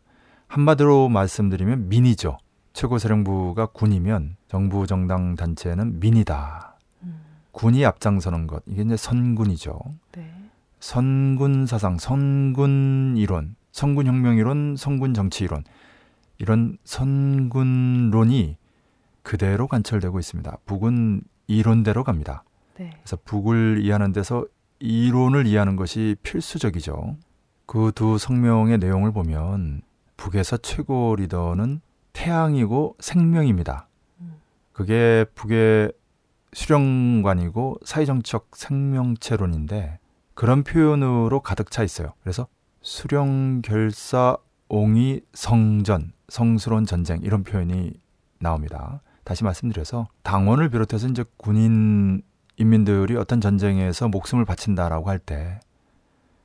한마디로 0.47 1.09
말씀드리면 1.09 1.89
민이죠. 1.89 2.37
최고사령부가 2.73 3.67
군이면 3.67 4.35
정부 4.47 4.87
정당 4.87 5.35
단체는 5.35 5.99
민이다. 5.99 6.77
음. 7.03 7.21
군이 7.51 7.85
앞장서는 7.85 8.47
것 8.47 8.63
이게 8.65 8.81
이제 8.81 8.97
선군이죠. 8.97 9.79
네. 10.13 10.31
선군 10.79 11.65
사상, 11.65 11.97
선군 11.97 13.15
이론, 13.17 13.55
선군 13.71 14.07
혁명 14.07 14.37
이론, 14.37 14.75
선군 14.75 15.13
정치 15.13 15.45
이론 15.45 15.63
이런 16.39 16.77
선군론이 16.83 18.57
그대로 19.23 19.67
관철되고 19.67 20.19
있습니다. 20.19 20.57
북은 20.65 21.21
이론대로 21.47 22.03
갑니다. 22.03 22.43
네. 22.77 22.91
그래서 23.01 23.17
북을 23.25 23.79
이해하는 23.81 24.11
데서 24.13 24.45
이론을 24.79 25.47
이해하는 25.47 25.75
것이 25.75 26.15
필수적이죠. 26.23 27.17
그 27.65 27.91
두 27.95 28.17
성명의 28.17 28.77
내용을 28.77 29.11
보면 29.11 29.81
북에서 30.17 30.57
최고 30.57 31.15
리더는 31.15 31.81
태양이고 32.11 32.95
생명입니다. 32.99 33.87
음. 34.19 34.35
그게 34.71 35.25
북의 35.35 35.91
수령관이고 36.53 37.77
사회정치적 37.83 38.51
생명체론인데 38.53 39.99
그런 40.35 40.63
표현으로 40.63 41.39
가득 41.41 41.71
차 41.71 41.83
있어요. 41.83 42.13
그래서 42.21 42.47
수령결사 42.81 44.37
옹이 44.69 45.21
성전, 45.33 46.11
성스러운 46.29 46.85
전쟁 46.85 47.21
이런 47.23 47.43
표현이 47.43 47.93
나옵니다. 48.39 49.01
다시 49.23 49.43
말씀드려서 49.43 50.07
당원을 50.23 50.69
비롯해서 50.69 51.07
이제 51.07 51.23
군인 51.37 52.21
인민들이 52.57 53.15
어떤 53.17 53.41
전쟁에서 53.41 54.07
목숨을 54.09 54.45
바친다라고 54.45 55.09
할 55.09 55.19
때 55.19 55.59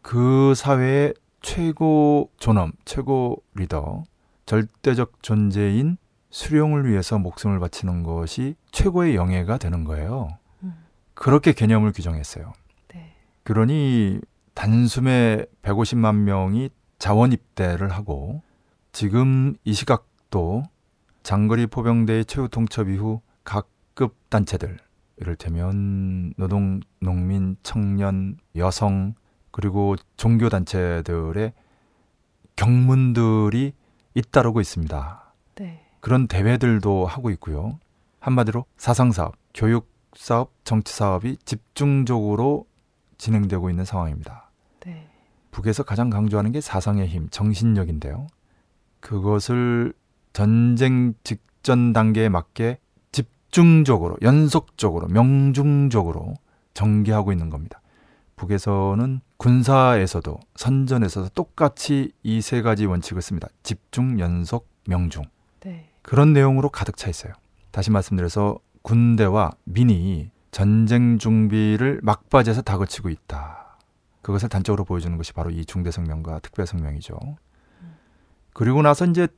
그 0.02 0.54
사회의 0.54 1.12
최고 1.42 2.30
존엄, 2.38 2.72
최고 2.86 3.42
리더, 3.54 4.04
절대적 4.46 5.22
존재인 5.22 5.98
수령을 6.30 6.88
위해서 6.88 7.18
목숨을 7.18 7.58
바치는 7.60 8.04
것이 8.04 8.54
최고의 8.72 9.16
영예가 9.16 9.58
되는 9.58 9.84
거예요. 9.84 10.28
음. 10.62 10.72
그렇게 11.12 11.52
개념을 11.52 11.92
규정했어요. 11.92 12.54
네. 12.94 13.12
그러니 13.42 14.20
단숨에 14.54 15.44
150만 15.62 16.14
명이 16.16 16.70
자원 16.98 17.32
입대를 17.32 17.90
하고 17.90 18.42
지금 18.92 19.56
이 19.64 19.74
시각도 19.74 20.62
장거리 21.28 21.66
포병대의 21.66 22.24
최후 22.24 22.48
통첩 22.48 22.88
이후 22.88 23.20
각급 23.44 24.16
단체들 24.30 24.78
이를테면 25.18 26.32
노동, 26.38 26.80
농민, 27.02 27.58
청년, 27.62 28.38
여성 28.56 29.12
그리고 29.50 29.94
종교 30.16 30.48
단체들의 30.48 31.52
경문들이 32.56 33.74
잇따르고 34.14 34.62
있습니다. 34.62 35.34
네. 35.56 35.84
그런 36.00 36.28
대회들도 36.28 37.04
하고 37.04 37.28
있고요. 37.32 37.78
한마디로 38.20 38.64
사상 38.78 39.12
사업, 39.12 39.34
교육 39.52 39.92
사업, 40.14 40.52
정치 40.64 40.94
사업이 40.94 41.36
집중적으로 41.44 42.64
진행되고 43.18 43.68
있는 43.68 43.84
상황입니다. 43.84 44.50
네. 44.80 45.06
북에서 45.50 45.82
가장 45.82 46.08
강조하는 46.08 46.52
게 46.52 46.62
사상의 46.62 47.06
힘, 47.06 47.28
정신력인데요. 47.28 48.28
그것을 49.00 49.92
전쟁 50.32 51.14
직전 51.24 51.92
단계에 51.92 52.28
맞게 52.28 52.78
집중적으로, 53.12 54.16
연속적으로, 54.22 55.08
명중적으로 55.08 56.34
전개하고 56.74 57.32
있는 57.32 57.50
겁니다. 57.50 57.80
북에서는 58.36 59.20
군사에서도 59.36 60.38
선전에서도 60.54 61.28
똑같이 61.30 62.12
이 62.22 62.40
세 62.40 62.62
가지 62.62 62.86
원칙을 62.86 63.20
씁니다. 63.22 63.48
집중, 63.62 64.20
연속, 64.20 64.68
명중. 64.86 65.24
네. 65.60 65.90
그런 66.02 66.32
내용으로 66.32 66.68
가득 66.68 66.96
차 66.96 67.10
있어요. 67.10 67.32
다시 67.72 67.90
말씀드려서 67.90 68.58
군대와 68.82 69.52
민이 69.64 70.30
전쟁 70.50 71.18
준비를 71.18 72.00
막바지에서 72.02 72.62
다그치고 72.62 73.08
있다. 73.10 73.78
그것을 74.22 74.48
단적으로 74.48 74.84
보여주는 74.84 75.16
것이 75.16 75.32
바로 75.32 75.50
이 75.50 75.64
중대성명과 75.64 76.40
특별성명이죠. 76.40 77.18
그리고 78.52 78.82
나서 78.82 79.04
이제 79.06 79.28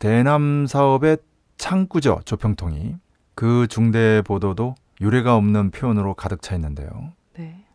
대남 0.00 0.66
사업의 0.66 1.18
창구죠. 1.58 2.22
조평통이. 2.24 2.96
그 3.34 3.66
중대 3.68 4.22
보도도 4.22 4.74
유례가 5.02 5.36
없는 5.36 5.70
표현으로 5.72 6.14
가득 6.14 6.40
차 6.40 6.54
있는데요. 6.54 7.12
네. 7.36 7.66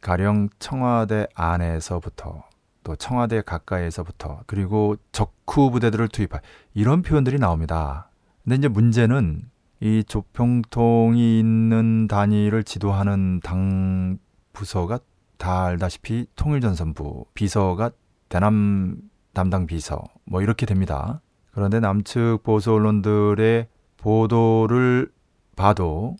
가령 0.00 0.48
청와대 0.60 1.26
안에서부터 1.34 2.44
또 2.84 2.94
청와대 2.94 3.42
가까이에서부터 3.42 4.42
그리고 4.46 4.94
적후 5.10 5.72
부대들을 5.72 6.06
투입할 6.06 6.40
이런 6.72 7.02
표현들이 7.02 7.40
나옵니다. 7.40 8.08
근데 8.44 8.56
이제 8.56 8.68
문제는 8.68 9.50
이 9.80 10.04
조평통이 10.06 11.40
있는 11.40 12.06
단위를 12.06 12.62
지도하는 12.62 13.40
당 13.40 14.18
부서가 14.52 15.00
다 15.36 15.64
알다시피 15.64 16.26
통일전선부, 16.36 17.26
비서가 17.34 17.90
대남 18.28 18.98
담당 19.34 19.66
비서 19.66 20.04
뭐 20.24 20.42
이렇게 20.42 20.64
됩니다. 20.64 21.20
그런데 21.52 21.80
남측 21.80 22.42
보수 22.42 22.72
언론들의 22.72 23.68
보도를 23.98 25.10
봐도 25.54 26.16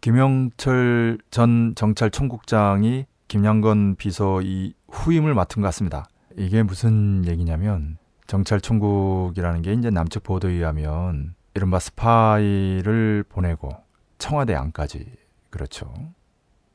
김영철 0.00 1.18
전 1.30 1.74
정찰총국장이 1.74 3.06
김양건 3.28 3.96
비서 3.96 4.40
이 4.42 4.72
후임을 4.88 5.34
맡은 5.34 5.60
것 5.60 5.68
같습니다. 5.68 6.08
이게 6.36 6.62
무슨 6.62 7.24
얘기냐면 7.26 7.98
정찰총국이라는 8.26 9.62
게 9.62 9.72
이제 9.72 9.90
남측 9.90 10.22
보도에 10.22 10.52
의하면 10.52 11.34
이른바 11.54 11.78
스파이를 11.78 13.24
보내고 13.28 13.70
청와대 14.18 14.54
안까지 14.54 15.06
그렇죠. 15.50 15.92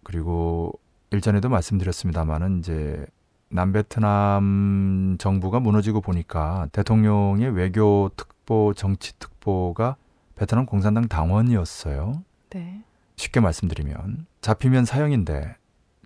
그리고 0.04 0.74
일전에도 1.12 1.50
말씀드렸습니다마는 1.50 2.60
이제 2.60 3.06
남베트남 3.52 5.18
정부가 5.20 5.60
무너지고 5.60 6.02
보니까 6.02 6.68
대통령의 6.72 7.50
외교 7.52 8.10
특보 8.16 8.74
정치 8.74 9.18
특보가 9.20 9.98
베트남 10.36 10.66
공산당 10.66 11.08
당원이었어요. 11.08 12.24
네. 12.50 12.82
쉽게 13.18 13.40
말씀드리면 13.40 14.26
잡히면 14.42 14.86
사형인데 14.86 15.56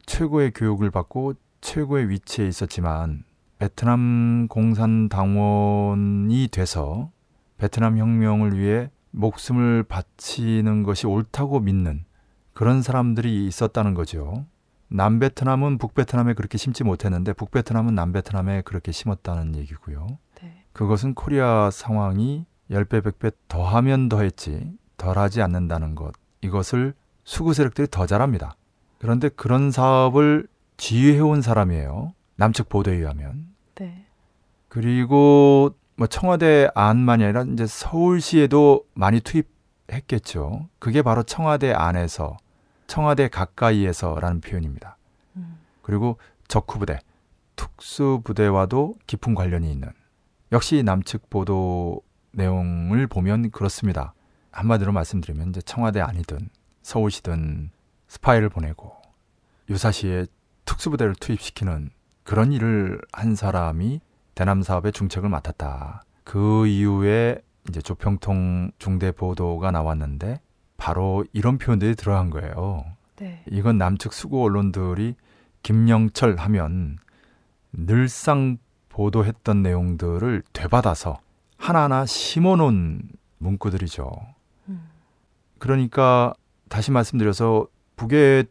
최고의 0.06 0.52
교육을 0.52 0.92
받고 0.92 1.34
최고의 1.62 2.10
위치에 2.10 2.48
있었지만 2.48 3.24
베트남 3.58 4.48
공산 4.50 5.08
당원이 5.08 6.50
돼서 6.52 7.12
베트남 7.58 7.98
혁명을 7.98 8.58
위해 8.58 8.90
목숨을 9.12 9.84
바치는 9.84 10.84
것이 10.84 11.08
옳다고 11.08 11.62
믿는 11.62 12.04
그런 12.54 12.82
사람들이 12.82 13.48
있었다는 13.48 13.94
거죠. 13.94 14.46
남베트남은 14.90 15.78
북베트남에 15.78 16.34
그렇게 16.34 16.58
심지 16.58 16.84
못했는데 16.84 17.34
북베트남은 17.34 17.96
남베트남에 17.96 18.62
그렇게 18.62 18.92
심었다는 18.92 19.56
얘기고요. 19.56 20.08
네. 20.42 20.64
그것은 20.74 21.14
코리아 21.16 21.70
상황이 21.72 22.46
10배, 22.70 23.02
100배 23.02 23.34
더하면 23.48 24.10
더했지 24.10 24.78
덜하지 24.98 25.42
않는다는 25.42 25.96
것. 25.96 26.14
이것을 26.42 26.94
수구 27.24 27.54
세력들이 27.54 27.88
더 27.90 28.06
잘합니다. 28.06 28.56
그런데 29.00 29.30
그런 29.30 29.72
사업을 29.72 30.48
지휘해온 30.78 31.42
사람이에요. 31.42 32.14
남측 32.36 32.70
보도에 32.70 32.96
의하면. 32.96 33.48
네. 33.76 34.06
그리고 34.68 35.76
뭐 35.96 36.08
청와대 36.08 36.70
안만이 36.76 37.24
아니라 37.24 37.44
이제 37.44 37.66
서울시에도 37.66 38.86
많이 38.94 39.22
투입했겠죠. 39.22 40.68
그게 40.80 41.02
바로 41.02 41.24
청와대 41.24 41.72
안에서, 41.72 42.38
청와대 42.88 43.28
가까이에서라는 43.28 44.42
표현입니다. 44.42 44.98
음. 45.36 45.58
그리고 45.82 46.18
적후부대, 46.48 47.00
특수부대와도 47.56 48.96
깊은 49.08 49.36
관련이 49.36 49.72
있는 49.72 49.90
역시 50.52 50.84
남측 50.84 51.30
보도 51.30 52.02
내용을 52.32 53.08
보면 53.08 53.52
그렇습니다. 53.52 54.14
한마디로 54.52 54.92
말씀드리면 54.92 55.50
이제 55.50 55.62
청와대 55.62 56.02
아니든 56.02 56.50
서울시든 56.82 57.72
스파이를 58.08 58.50
보내고 58.50 58.94
유사시에 59.70 60.28
특수부대를 60.66 61.16
투입시키는 61.16 61.90
그런 62.24 62.52
일을 62.52 63.00
한 63.12 63.36
사람이 63.36 64.02
대남 64.34 64.62
사업의 64.62 64.92
중책을 64.92 65.30
맡았다. 65.30 66.04
그 66.24 66.68
이후에 66.68 67.40
이제 67.70 67.82
조평통 67.82 68.72
중대 68.78 69.12
보도가 69.12 69.72
나왔는데 69.72 70.40
바로 70.78 71.26
이런 71.34 71.58
표현들이 71.58 71.96
들어간 71.96 72.30
거예요. 72.30 72.86
네. 73.18 73.44
이건 73.50 73.78
남측 73.78 74.14
수구 74.14 74.44
언론들이 74.44 75.16
김영철 75.64 76.36
하면 76.38 76.98
늘상 77.72 78.58
보도했던 78.90 79.62
내용들을 79.62 80.44
되받아서 80.54 81.20
하나하나 81.58 82.06
심어놓은 82.06 83.02
문구들이죠. 83.38 84.12
음. 84.70 84.90
그러니까 85.58 86.34
다시 86.70 86.92
말씀드려서 86.92 87.68
북의 87.96 88.46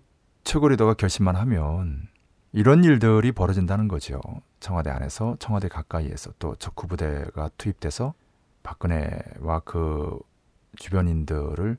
최고 0.45 0.69
리더가 0.69 0.95
결심만 0.95 1.37
하면 1.37 2.09
이런 2.53 2.85
일들이 2.85 3.33
벌어진다는 3.33 3.89
거죠. 3.89 4.21
청와대 4.61 4.91
안에서 4.91 5.37
청와대 5.39 5.69
가까이에서 5.69 6.33
또 6.39 6.55
적후부대가 6.57 7.51
투입돼서 7.59 8.15
박근혜와 8.63 9.61
그 9.65 10.19
주변인들을 10.77 11.77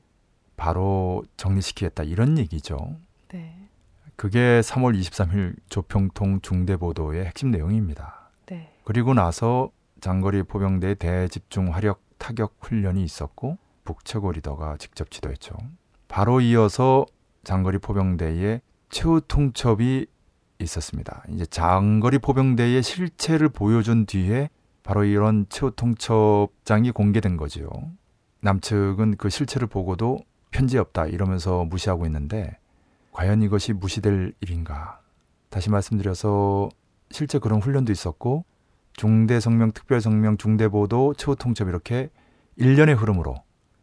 바로 0.56 1.24
정리시키겠다 1.36 2.02
이런 2.04 2.38
얘기죠. 2.38 2.96
네. 3.28 3.68
그게 4.16 4.60
3월 4.60 4.98
23일 4.98 5.56
조평통 5.68 6.40
중대보도의 6.40 7.24
핵심 7.26 7.50
내용입니다. 7.50 8.30
네. 8.46 8.72
그리고 8.84 9.14
나서 9.14 9.70
장거리 10.00 10.42
포병대 10.42 10.94
대집중 10.94 11.74
화력 11.74 12.00
타격 12.18 12.56
훈련이 12.60 13.02
있었고 13.04 13.58
북최고 13.84 14.32
리더가 14.32 14.78
직접 14.78 15.10
지도했죠. 15.10 15.54
바로 16.08 16.40
이어서 16.40 17.04
장거리 17.44 17.78
포병대의 17.78 18.60
최후 18.88 19.20
통첩이 19.20 20.06
있었습니다. 20.58 21.22
이제 21.28 21.44
장거리 21.46 22.18
포병대의 22.18 22.82
실체를 22.82 23.48
보여준 23.48 24.06
뒤에 24.06 24.48
바로 24.82 25.04
이런 25.04 25.46
최후 25.48 25.70
통첩장이 25.72 26.92
공개된 26.92 27.36
거지요. 27.36 27.68
남측은 28.40 29.16
그 29.16 29.28
실체를 29.28 29.66
보고도 29.66 30.20
편지 30.50 30.78
없다 30.78 31.06
이러면서 31.06 31.64
무시하고 31.64 32.06
있는데 32.06 32.58
과연 33.12 33.42
이것이 33.42 33.72
무시될 33.72 34.34
일인가? 34.40 35.00
다시 35.48 35.70
말씀드려서 35.70 36.68
실제 37.10 37.38
그런 37.38 37.60
훈련도 37.60 37.92
있었고 37.92 38.44
중대 38.94 39.40
성명, 39.40 39.72
특별 39.72 40.00
성명, 40.00 40.36
중대 40.36 40.68
보도, 40.68 41.14
최후 41.14 41.36
통첩 41.36 41.68
이렇게 41.68 42.10
일련의 42.56 42.94
흐름으로 42.94 43.36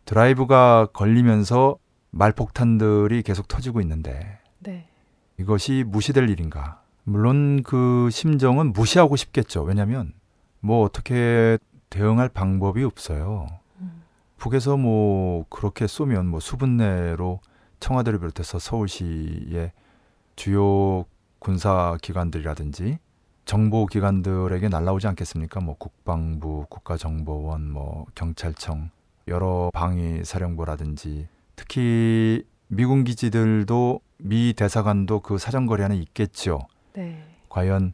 드라이브가 0.06 0.88
걸리면서 0.94 1.78
말폭탄들이 2.12 3.24
계속 3.24 3.48
터지고 3.48 3.82
있는데 3.82 4.40
네. 4.60 4.88
이것이 5.40 5.84
무시될 5.88 6.30
일인가? 6.30 6.82
물론 7.04 7.64
그 7.64 8.10
심정은 8.12 8.74
무시하고 8.74 9.16
싶겠죠. 9.16 9.64
왜냐하면 9.64 10.14
뭐 10.60 10.84
어떻게 10.84 11.58
대응할 11.90 12.30
방법이 12.30 12.84
없어요. 12.84 13.48
음. 14.44 14.50
북에서 14.50 14.78
뭐 14.78 15.46
그렇게 15.50 15.88
쏘면 15.88 16.28
뭐 16.28 16.40
수분 16.40 16.78
내로 16.78 17.40
청와대를 17.80 18.20
비롯해서 18.20 18.60
서울시의 18.60 19.72
주요 20.36 21.06
군사 21.40 21.98
기관들이라든지 22.02 22.98
정보 23.46 23.86
기관들에게 23.86 24.70
날라오지 24.70 25.08
않겠습니까? 25.08 25.60
뭐 25.60 25.76
국방부, 25.78 26.66
국가정보원, 26.70 27.70
뭐 27.72 28.06
경찰청, 28.16 28.90
여러 29.28 29.70
방위 29.74 30.24
사령부라든지 30.24 31.28
특히 31.56 32.46
미군 32.68 33.04
기지들도 33.04 34.00
미 34.18 34.54
대사관도 34.54 35.20
그 35.22 35.38
사정거리 35.38 35.84
안에 35.84 35.98
있겠죠. 35.98 36.60
네. 36.94 37.24
과연 37.50 37.94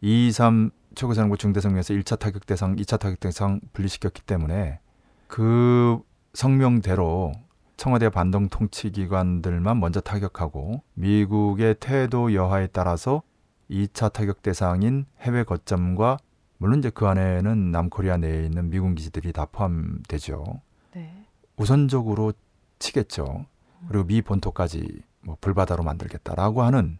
223 0.00 0.70
최고사령부 0.94 1.36
중대성명에서 1.36 1.94
1차 1.94 2.18
타격 2.18 2.46
대상, 2.46 2.76
2차 2.76 2.98
타격 2.98 3.20
대상 3.20 3.60
분리시켰기 3.72 4.22
때문에 4.22 4.78
그 5.26 6.00
성명대로 6.34 7.32
청와대 7.76 8.08
반동 8.08 8.48
통치 8.48 8.90
기관들만 8.90 9.78
먼저 9.78 10.00
타격하고 10.00 10.82
미국의 10.94 11.76
태도 11.78 12.34
여하에 12.34 12.68
따라서 12.68 13.22
2차 13.70 14.12
타격 14.12 14.42
대상인 14.42 15.06
해외 15.20 15.44
거점과 15.44 16.18
물론 16.58 16.78
이제 16.78 16.90
그 16.90 17.06
안에는 17.06 17.70
남코리아 17.70 18.16
내에 18.16 18.44
있는 18.44 18.70
미군 18.70 18.94
기지들이 18.94 19.32
다 19.32 19.46
포함되죠. 19.46 20.62
네. 20.94 21.26
우선적으로 21.56 22.32
치겠죠. 22.78 23.46
그리고 23.88 24.04
미 24.04 24.22
본토까지 24.22 25.02
뭐 25.20 25.36
불바다로 25.40 25.82
만들겠다라고 25.82 26.62
하는 26.62 26.98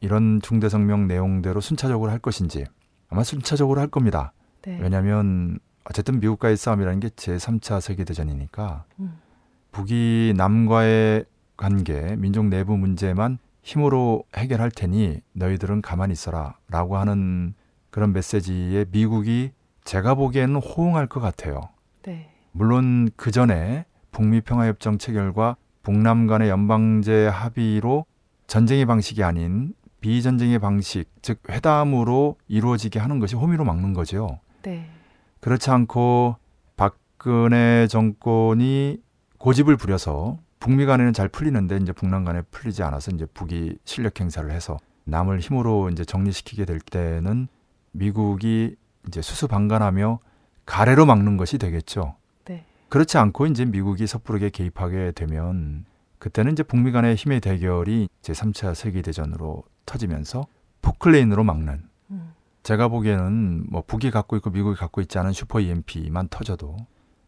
이런 0.00 0.40
중대 0.40 0.68
성명 0.68 1.06
내용대로 1.06 1.60
순차적으로 1.60 2.10
할 2.10 2.18
것인지 2.18 2.64
아마 3.08 3.24
순차적으로 3.24 3.80
할 3.80 3.88
겁니다. 3.88 4.32
네. 4.62 4.78
왜냐하면 4.80 5.58
어쨌든 5.84 6.20
미국과의 6.20 6.56
싸움이라는 6.56 7.00
게 7.00 7.08
제3차 7.08 7.80
세계대전이니까 7.80 8.84
음. 9.00 9.18
북이 9.72 10.34
남과의 10.36 11.24
관계, 11.56 12.16
민족 12.16 12.46
내부 12.46 12.76
문제만 12.76 13.38
힘으로 13.62 14.24
해결할 14.36 14.70
테니 14.70 15.20
너희들은 15.32 15.82
가만히 15.82 16.12
있어라 16.12 16.58
라고 16.68 16.96
하는 16.96 17.54
그런 17.90 18.12
메시지에 18.12 18.86
미국이 18.90 19.52
제가 19.84 20.14
보기에는 20.14 20.56
호응할 20.56 21.06
것 21.06 21.20
같아요. 21.20 21.60
네. 22.02 22.30
물론 22.52 23.10
그 23.16 23.30
전에 23.30 23.84
북미 24.10 24.40
평화협정 24.40 24.98
체결과 24.98 25.56
북남 25.82 26.26
간의 26.26 26.48
연방제 26.48 27.26
합의로 27.26 28.06
전쟁의 28.46 28.86
방식이 28.86 29.22
아닌 29.22 29.74
비전쟁의 30.00 30.58
방식, 30.58 31.06
즉 31.22 31.40
회담으로 31.48 32.36
이루어지게 32.48 32.98
하는 32.98 33.18
것이 33.18 33.36
호미로 33.36 33.64
막는 33.64 33.94
거죠. 33.94 34.40
네. 34.62 34.93
그렇지 35.44 35.70
않고 35.70 36.36
박근혜 36.74 37.86
정권이 37.86 38.96
고집을 39.36 39.76
부려서 39.76 40.38
북미 40.58 40.86
간에는 40.86 41.12
잘 41.12 41.28
풀리는데 41.28 41.76
이제 41.82 41.92
북남 41.92 42.24
간에 42.24 42.40
풀리지 42.50 42.82
않아서 42.82 43.10
이제 43.10 43.26
북이 43.26 43.76
실력 43.84 44.20
행사를 44.20 44.50
해서 44.50 44.78
남을 45.04 45.40
힘으로 45.40 45.90
이제 45.90 46.02
정리시키게 46.02 46.64
될 46.64 46.80
때는 46.80 47.48
미국이 47.92 48.74
이제 49.06 49.20
수수방관하며 49.20 50.18
가래로 50.64 51.04
막는 51.04 51.36
것이 51.36 51.58
되겠죠. 51.58 52.14
네. 52.46 52.64
그렇지 52.88 53.18
않고 53.18 53.44
이제 53.44 53.66
미국이 53.66 54.06
섣부르게 54.06 54.48
개입하게 54.48 55.12
되면 55.12 55.84
그때는 56.20 56.52
이제 56.52 56.62
북미 56.62 56.90
간의 56.90 57.16
힘의 57.16 57.40
대결이 57.40 58.08
제 58.22 58.32
3차 58.32 58.74
세계 58.74 59.02
대전으로 59.02 59.64
터지면서 59.84 60.46
포클레인으로 60.80 61.44
막는 61.44 61.68
음. 61.68 61.88
제가 62.64 62.88
보기에는 62.88 63.66
뭐 63.68 63.82
북이 63.86 64.10
갖고 64.10 64.36
있고 64.36 64.48
미국이 64.48 64.76
갖고 64.76 65.02
있지 65.02 65.18
않은 65.18 65.32
슈퍼 65.32 65.60
EMP만 65.60 66.28
터져도 66.28 66.76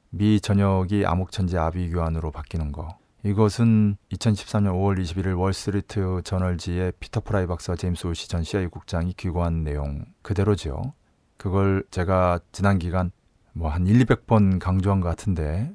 미 0.09 0.40
전역이 0.40 1.05
암흑천지 1.05 1.59
아비규환으로 1.59 2.31
바뀌는 2.31 2.72
거. 2.72 2.96
이것은 3.22 3.96
2013년 4.12 4.72
5월 4.72 4.99
21일 4.99 5.38
월스트리트 5.38 6.22
저널지의 6.25 6.94
피터 7.01 7.20
프라이 7.20 7.46
박사와 7.46 7.77
제임스 7.77 8.07
울시 8.07 8.29
전 8.29 8.42
CIA 8.44 8.68
국장이 8.68 9.12
기고한 9.12 9.62
내용 9.62 10.07
그대로죠. 10.22 10.94
그걸 11.37 11.85
제가 11.90 12.40
지난 12.53 12.79
기간 12.79 13.11
뭐 13.53 13.68
한 13.68 13.87
1, 13.87 14.07
200번 14.07 14.59
강조한 14.59 15.01
것 15.01 15.09
같은데 15.11 15.70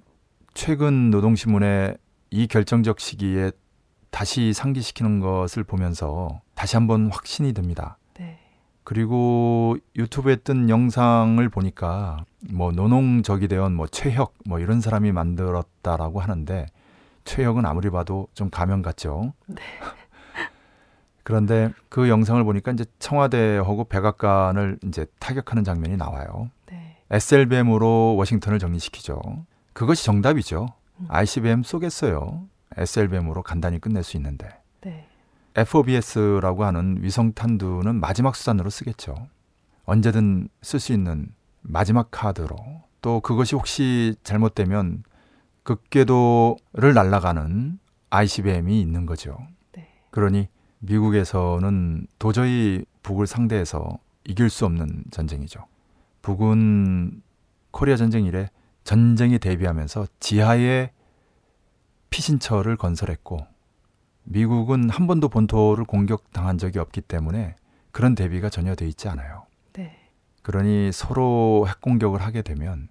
최근 0.56 1.12
노동신문에 1.12 1.98
이 2.32 2.48
결정적 2.48 3.00
시기에 3.00 3.52
다시 4.10 4.54
상기시키는 4.54 5.20
것을 5.20 5.64
보면서 5.64 6.42
다시 6.56 6.78
한번 6.78 7.12
확신이 7.12 7.54
듭니다. 7.54 8.00
네. 8.82 8.84
그리고 8.84 9.78
유튜브에 9.96 10.38
뜬 10.38 10.70
영상을 10.70 11.48
보니까 11.50 12.26
뭐 12.50 12.72
노농적이 12.72 13.48
되온 13.48 13.76
뭐 13.76 13.88
최혁 13.88 14.34
뭐 14.46 14.60
이런 14.60 14.82
사람이 14.82 15.12
만들었다라고 15.12 16.20
하는데 16.20 16.66
최혁은 17.24 17.66
아무리 17.66 17.90
봐도 17.90 18.28
좀 18.34 18.50
가면 18.50 18.82
같죠. 18.82 19.34
네. 19.48 19.62
그런데 21.24 21.72
그 21.90 22.10
영상을 22.10 22.44
보니까 22.44 22.72
이제 22.72 22.86
청와대하고 23.00 23.86
백악관을 23.86 24.80
이제 24.84 25.06
타격하는 25.20 25.64
장면이 25.64 25.98
나와요. 25.98 26.50
네. 26.66 26.98
SLBM으로 27.12 28.16
워싱턴을 28.16 28.58
정리시키죠. 28.60 29.22
그것이 29.74 30.04
정답이죠. 30.04 30.68
음. 31.00 31.06
ICBM 31.08 31.64
쏘겠어요. 31.64 32.48
SLBM으로 32.76 33.44
간단히 33.44 33.80
끝낼 33.80 34.04
수 34.04 34.18
있는데. 34.18 34.50
네. 34.82 35.08
FOBS라고 35.56 36.64
하는 36.64 36.98
위성 37.02 37.34
탄두는 37.34 38.00
마지막 38.00 38.36
수단으로 38.36 38.70
쓰겠죠. 38.70 39.16
언제든 39.86 40.48
쓸 40.62 40.80
수 40.80 40.94
있는 40.94 41.34
마지막 41.62 42.10
카드로. 42.12 42.56
또 43.02 43.20
그것이 43.20 43.56
혹시 43.56 44.16
잘못되면 44.24 45.04
극궤도를 45.64 46.94
날아가는 46.94 47.80
ICBM이 48.10 48.80
있는 48.80 49.06
거죠. 49.06 49.38
네. 49.74 49.88
그러니 50.12 50.48
미국에서는 50.80 52.08
도저히 52.20 52.86
북을 53.04 53.28
상대해서 53.28 54.00
이길 54.24 54.50
수 54.50 54.66
없는 54.66 55.06
전쟁이죠. 55.12 55.66
북은 56.22 57.22
코리아 57.72 57.96
전쟁 57.96 58.26
이래 58.26 58.50
전쟁에 58.84 59.38
대비하면서 59.38 60.08
지하에 60.20 60.92
피신처를 62.10 62.78
건설했고 62.78 63.51
미국은 64.24 64.90
한 64.90 65.08
번도 65.08 65.30
본토를 65.30 65.86
공격당한 65.86 66.58
적이 66.58 66.80
없기 66.80 67.02
때문에 67.02 67.56
그런 67.92 68.16
대비가 68.16 68.50
전혀 68.50 68.76
돼 68.76 68.88
있지 68.88 69.10
않아요. 69.10 69.44
네. 69.74 69.98
그러니 70.44 70.92
서로 70.92 71.66
핵 71.68 71.82
공격을 71.82 72.22
하게 72.22 72.42
되면 72.42 72.88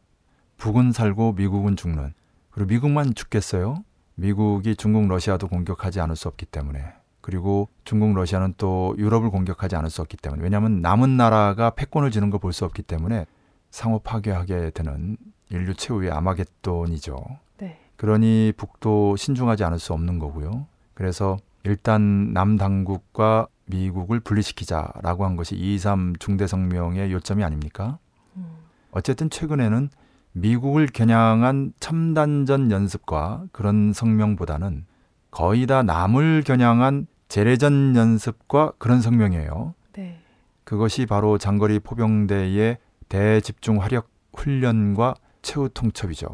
북은 0.59 0.93
살고 0.93 1.33
미국은 1.35 1.77
죽는 1.77 2.12
그리고 2.51 2.69
미국만 2.69 3.14
죽겠어요? 3.14 3.85
미국이 4.16 4.77
중국 4.77 5.09
러시아도 5.09 5.49
공격하지 5.49 6.01
않을 6.01 6.16
수 6.16 6.29
없기 6.29 6.47
때문에 6.47 6.85
그리고 7.23 7.69
중국 7.85 8.14
러시아는 8.14 8.55
또 8.59 8.95
유럽을 8.99 9.31
공격하지 9.31 9.77
않을 9.77 9.88
수 9.88 10.03
없기 10.03 10.16
때문에 10.19 10.43
왜냐하면 10.43 10.81
남은 10.81 11.16
나라가 11.16 11.71
패권을 11.71 12.11
지는 12.11 12.29
걸 12.31 12.40
볼 12.40 12.53
수 12.53 12.64
없기 12.64 12.83
때문에 12.83 13.25
상호 13.71 13.99
파괴하게 14.01 14.71
되는 14.71 15.16
인류 15.49 15.75
최후의 15.75 16.11
아마겟돈이죠. 16.11 17.25
네. 17.59 17.79
그러니 17.97 18.53
북도 18.57 19.16
신중하지 19.16 19.64
않을 19.64 19.79
수 19.79 19.93
없는 19.93 20.19
거고요. 20.19 20.66
그래서 21.01 21.39
일단 21.63 22.35
남당국과 22.35 23.47
미국을 23.65 24.21
분리시키자라고 24.21 25.25
한 25.25 25.35
것이 25.35 25.57
2.3 25.57 26.21
중대성명의 26.21 27.11
요점이 27.11 27.43
아닙니까? 27.43 27.97
음. 28.37 28.45
어쨌든 28.91 29.31
최근에는 29.31 29.89
미국을 30.33 30.87
겨냥한 30.89 31.73
첨단전 31.81 32.71
연습과 32.71 33.45
그런 33.51 33.95
성명보다는 33.95 34.85
거의 35.31 35.67
다 35.67 35.83
남을 35.83 36.43
겨냥한 36.45 37.07
재래전 37.29 37.97
연습과 37.97 38.75
그런 38.77 39.01
성명이에요. 39.01 39.73
네. 39.95 40.21
그것이 40.65 41.07
바로 41.07 41.39
장거리 41.39 41.79
포병대의 41.79 42.77
대집중 43.09 43.81
화력 43.81 44.11
훈련과 44.35 45.15
최후 45.41 45.71
통첩이죠. 45.71 46.29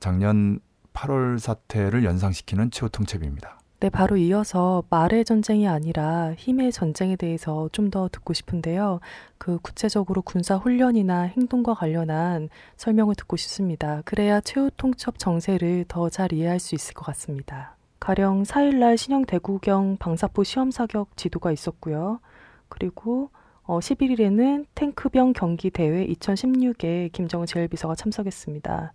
작년 0.00 0.58
8월 0.92 1.38
사태를 1.38 2.02
연상시키는 2.02 2.72
최후 2.72 2.88
통첩입니다. 2.88 3.61
네, 3.82 3.90
바로 3.90 4.16
이어서 4.16 4.84
말의 4.90 5.24
전쟁이 5.24 5.66
아니라 5.66 6.34
힘의 6.36 6.70
전쟁에 6.70 7.16
대해서 7.16 7.68
좀 7.72 7.90
더 7.90 8.08
듣고 8.08 8.32
싶은데요. 8.32 9.00
그 9.38 9.58
구체적으로 9.60 10.22
군사 10.22 10.54
훈련이나 10.54 11.22
행동과 11.22 11.74
관련한 11.74 12.48
설명을 12.76 13.16
듣고 13.16 13.36
싶습니다. 13.36 14.00
그래야 14.04 14.40
최후 14.40 14.70
통첩 14.76 15.18
정세를 15.18 15.86
더 15.88 16.08
잘 16.10 16.32
이해할 16.32 16.60
수 16.60 16.76
있을 16.76 16.94
것 16.94 17.04
같습니다. 17.06 17.76
가령 17.98 18.44
4일날 18.44 18.96
신형 18.96 19.24
대구경 19.24 19.96
방사포 19.98 20.44
시험 20.44 20.70
사격 20.70 21.16
지도가 21.16 21.50
있었고요. 21.50 22.20
그리고 22.68 23.30
어, 23.64 23.80
11일에는 23.80 24.64
탱크병 24.76 25.32
경기 25.32 25.70
대회 25.70 26.06
2016에 26.06 27.10
김정은 27.10 27.46
제1비서가 27.46 27.96
참석했습니다. 27.96 28.92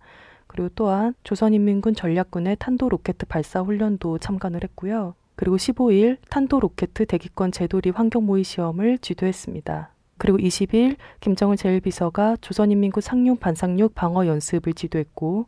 그리고 0.48 0.68
또한 0.74 1.14
조선인민군 1.22 1.94
전략군의 1.94 2.56
탄도 2.58 2.88
로켓 2.88 3.16
발사 3.28 3.60
훈련도 3.60 4.18
참관을 4.18 4.64
했고요. 4.64 5.14
그리고 5.36 5.56
15일 5.56 6.16
탄도 6.28 6.58
로켓 6.58 6.90
대기권 6.94 7.52
재돌입 7.52 7.96
환경 7.96 8.26
모의 8.26 8.42
시험을 8.42 8.98
지도했습니다. 8.98 9.90
그리고 10.16 10.38
20일 10.38 10.96
김정은 11.20 11.54
제1비서가 11.54 12.42
조선인민군 12.42 13.00
상륙 13.00 13.38
반상륙 13.38 13.94
방어 13.94 14.26
연습을 14.26 14.72
지도했고 14.72 15.46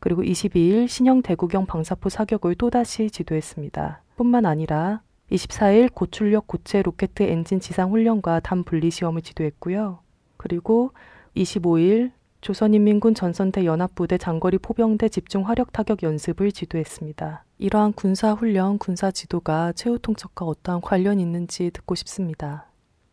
그리고 0.00 0.22
22일 0.22 0.88
신형 0.88 1.22
대구경 1.22 1.66
방사포 1.66 2.08
사격을 2.08 2.56
또다시 2.56 3.10
지도했습니다. 3.10 4.02
뿐만 4.16 4.46
아니라 4.46 5.02
24일 5.30 5.94
고출력 5.94 6.48
고체 6.48 6.82
로켓 6.82 7.10
엔진 7.20 7.60
지상 7.60 7.92
훈련과 7.92 8.40
단 8.40 8.64
분리 8.64 8.90
시험을 8.90 9.22
지도했고요. 9.22 10.00
그리고 10.36 10.92
25일 11.36 12.10
조선인민군 12.40 13.14
전선대 13.14 13.64
연합부대 13.66 14.16
장거리 14.16 14.58
포병대 14.58 15.10
집중 15.10 15.46
화력 15.46 15.72
타격 15.72 16.02
연습을 16.02 16.52
지도했습니다. 16.52 17.44
이러한 17.58 17.92
군사 17.92 18.32
훈련, 18.32 18.78
군사 18.78 19.10
지도가 19.10 19.72
최후 19.72 19.98
통첩과 19.98 20.46
어떠한 20.46 20.80
관련이 20.80 21.22
있는지 21.22 21.70
듣고 21.70 21.94
싶습니다. 21.94 22.66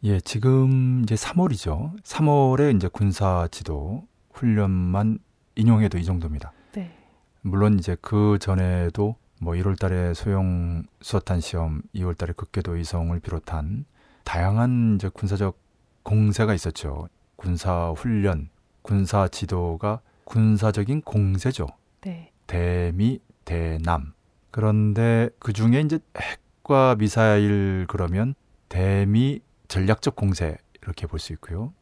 예, 0.04 0.20
지금 0.22 1.02
이제 1.04 1.16
3월이죠. 1.16 2.02
3월에 2.04 2.76
이제 2.76 2.88
군사 2.88 3.48
지도 3.52 4.06
훈련만 4.32 5.20
인용해도 5.56 5.98
이 5.98 6.06
정도입니다. 6.06 6.54
네. 6.74 6.96
물론 7.42 7.78
이제 7.80 7.98
그 8.00 8.38
전에도 8.40 9.16
뭐 9.42 9.54
1월 9.56 9.78
달에 9.78 10.14
소형 10.14 10.84
수소탄 11.02 11.42
시험, 11.42 11.82
2월 11.96 12.18
달에 12.18 12.34
극궤도 12.34 12.78
이송을 12.78 13.20
비롯한 13.20 13.86
다양한 14.24 14.96
이제 14.96 15.10
군사적 15.10 15.58
공세가 16.04 16.54
있었죠. 16.54 17.10
군사 17.36 17.90
훈련, 17.90 18.50
군사 18.88 19.28
지도가 19.28 20.00
군사적인 20.24 21.02
공세죠. 21.02 21.68
네. 22.02 22.32
대미, 22.48 23.20
대남. 23.44 24.14
그런데 24.50 25.30
그 25.40 25.52
중에 25.52 25.82
이제 25.82 26.00
핵과 26.18 26.96
미사일 26.96 27.86
그러면 27.90 28.34
대미 28.70 29.42
전략적 29.68 30.16
공세 30.16 30.56
이렇게 30.82 31.06
볼 31.06 31.20
수 31.20 31.34
있고요. 31.34 31.74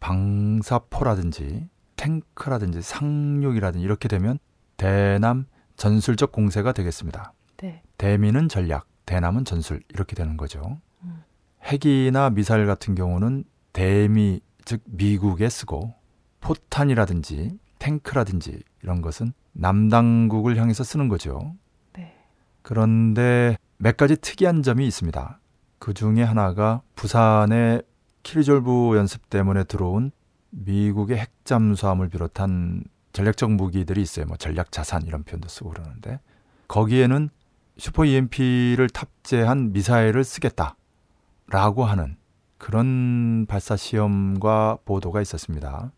방사포라든지 0.00 1.66
탱크라든지 1.96 2.82
상륙이라든지 2.82 3.82
이렇게 3.82 4.06
되면 4.08 4.38
대남 4.76 5.46
전술적 5.76 6.30
공세가 6.30 6.72
되겠습니다. 6.72 7.32
네. 7.56 7.82
대미는 7.96 8.50
전략, 8.50 8.86
대남은 9.06 9.46
전술 9.46 9.82
이렇게 9.88 10.14
되는 10.14 10.36
거죠. 10.36 10.78
음. 11.04 11.24
핵이나 11.64 12.28
미사일 12.28 12.66
같은 12.66 12.94
경우는 12.94 13.44
대미 13.72 14.40
즉 14.66 14.82
미국에 14.84 15.48
쓰고 15.48 15.94
포탄이라든지 16.40 17.58
탱크라든지 17.78 18.62
이런 18.82 19.02
것은 19.02 19.32
남당국을 19.52 20.56
향해서 20.56 20.84
쓰는 20.84 21.08
거죠. 21.08 21.54
네. 21.94 22.14
그런데 22.62 23.56
몇 23.78 23.96
가지 23.96 24.16
특이한 24.16 24.62
점이 24.62 24.86
있습니다. 24.86 25.40
그 25.78 25.94
중에 25.94 26.22
하나가 26.22 26.82
부산의 26.94 27.82
키리졸브 28.22 28.96
연습 28.96 29.30
때문에 29.30 29.64
들어온 29.64 30.12
미국의 30.50 31.18
핵잠수함을 31.18 32.08
비롯한 32.08 32.84
전략적 33.12 33.52
무기들이 33.52 34.02
있어요. 34.02 34.26
뭐 34.26 34.36
전략 34.36 34.70
자산 34.70 35.02
이런 35.06 35.22
표현도 35.22 35.48
쓰고 35.48 35.70
그러는데 35.70 36.20
거기에는 36.68 37.30
슈퍼 37.78 38.04
EMP를 38.04 38.90
탑재한 38.90 39.72
미사일을 39.72 40.22
쓰겠다라고 40.22 41.84
하는 41.84 42.16
그런 42.58 43.46
발사 43.48 43.74
시험과 43.74 44.78
보도가 44.84 45.22
있었습니다. 45.22 45.90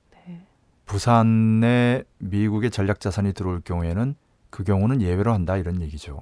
네. 0.93 0.99
부산에 0.99 2.05
미국의 2.19 2.71
전략 2.71 3.01
자산이 3.01 3.33
들어올 3.33 3.63
경우에는 3.63 4.15
그 4.51 4.63
경우는 4.63 5.01
예외로 5.01 5.33
한다 5.33 5.57
이런 5.57 5.81
얘기죠. 5.81 6.21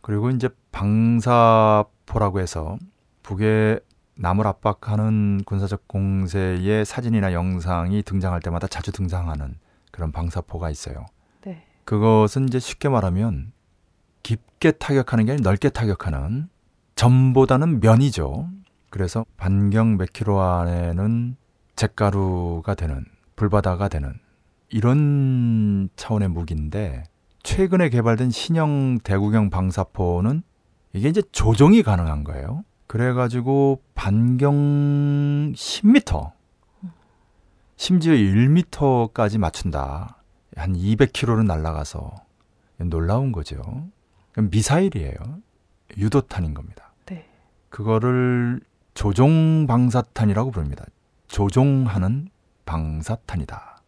그리고 0.00 0.30
이제 0.30 0.48
방사포라고 0.72 2.40
해서 2.40 2.76
북의 3.22 3.80
남을 4.16 4.46
압박하는 4.46 5.42
군사적 5.46 5.88
공세의 5.88 6.84
사진이나 6.84 7.32
영상이 7.32 8.02
등장할 8.02 8.40
때마다 8.40 8.66
자주 8.66 8.92
등장하는 8.92 9.54
그런 9.90 10.12
방사포가 10.12 10.70
있어요. 10.70 11.06
네. 11.42 11.64
그것은 11.84 12.48
이제 12.48 12.58
쉽게 12.58 12.88
말하면 12.88 13.52
깊게 14.22 14.72
타격하는 14.72 15.24
게 15.24 15.32
아니라 15.32 15.48
넓게 15.48 15.70
타격하는 15.70 16.48
점보다는 16.96 17.80
면이죠. 17.80 18.48
그래서 18.90 19.24
반경 19.36 19.96
몇 19.96 20.12
킬로 20.12 20.40
안에는 20.40 21.36
잿가루가 21.76 22.74
되는 22.74 23.04
불바다가 23.36 23.88
되는 23.88 24.14
이런 24.68 25.88
차원의 25.96 26.28
무기인데 26.28 27.04
최근에 27.42 27.90
개발된 27.90 28.30
신형 28.30 28.98
대구경 29.04 29.50
방사포는 29.50 30.42
이게 30.92 31.08
이제 31.08 31.22
조종이 31.32 31.82
가능한 31.82 32.24
거예요. 32.24 32.64
그래가지고 32.86 33.82
반경 33.94 35.52
10m, 35.54 36.32
심지어 37.76 38.14
1m까지 38.14 39.38
맞춘다. 39.38 40.22
한 40.56 40.74
200km는 40.74 41.46
날아가서 41.46 42.12
놀라운 42.78 43.32
거죠. 43.32 43.88
미사일이에요. 44.36 45.14
유도탄인 45.96 46.54
겁니다. 46.54 46.92
네. 47.06 47.28
그거를 47.68 48.60
조종 48.94 49.66
방사탄이라고 49.66 50.50
부릅니다. 50.52 50.84
조종하는 51.26 52.28
방사탄이다. 52.64 53.82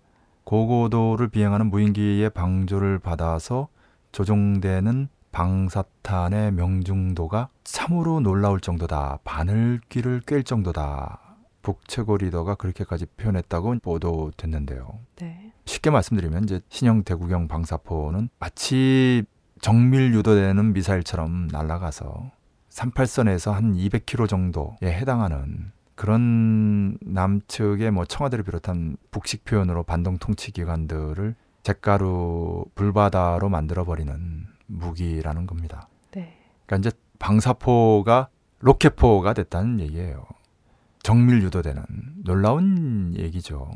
고고도를 0.45 1.29
비행하는 1.29 1.71
무인기의 1.71 2.31
방조를 2.31 2.99
받아서 2.99 3.69
조종되는 4.13 5.09
방사탄의 5.33 6.53
명중도가 6.53 7.49
참으로 7.65 8.21
놀라울 8.21 8.61
정도다. 8.61 9.19
바늘귀를 9.25 10.23
꿰일 10.27 10.45
정도다. 10.45 11.21
북최고 11.63 12.19
리더가 12.19 12.55
그렇게까지 12.55 13.07
표현했다고 13.17 13.81
보도됐는데요. 13.83 15.01
네. 15.17 15.53
쉽게 15.65 15.91
말씀드리면 15.91 16.45
이제 16.45 16.61
신형 16.69 17.03
대구경 17.03 17.49
방사포는 17.49 18.29
마치 18.39 19.25
정밀 19.61 20.15
유도되는 20.15 20.73
미사일처럼 20.73 21.49
날아가서 21.49 22.31
38선에서 22.71 23.53
한 23.53 23.75
200km 23.75 24.29
정도에 24.29 24.77
해당하는 24.85 25.73
그런 25.97 26.99
남측의 27.01 27.91
뭐 27.91 28.05
청와대를 28.05 28.45
비롯한 28.45 28.97
북식 29.11 29.45
표현으로 29.45 29.83
반동 29.83 30.19
통치 30.19 30.53
기관들을 30.53 31.35
잿가루 31.63 32.65
불바다로 32.75 33.49
만들어 33.49 33.85
버리는 33.85 34.47
무기라는 34.67 35.47
겁니다. 35.47 35.89
네. 36.13 36.39
그러니까 36.67 36.89
이제 36.89 36.97
방사포가 37.19 38.29
로켓포가 38.61 39.33
됐다는 39.33 39.81
얘기예요. 39.81 40.27
정밀 41.03 41.43
유도되는 41.43 41.83
놀라운 42.25 43.15
얘기죠. 43.17 43.71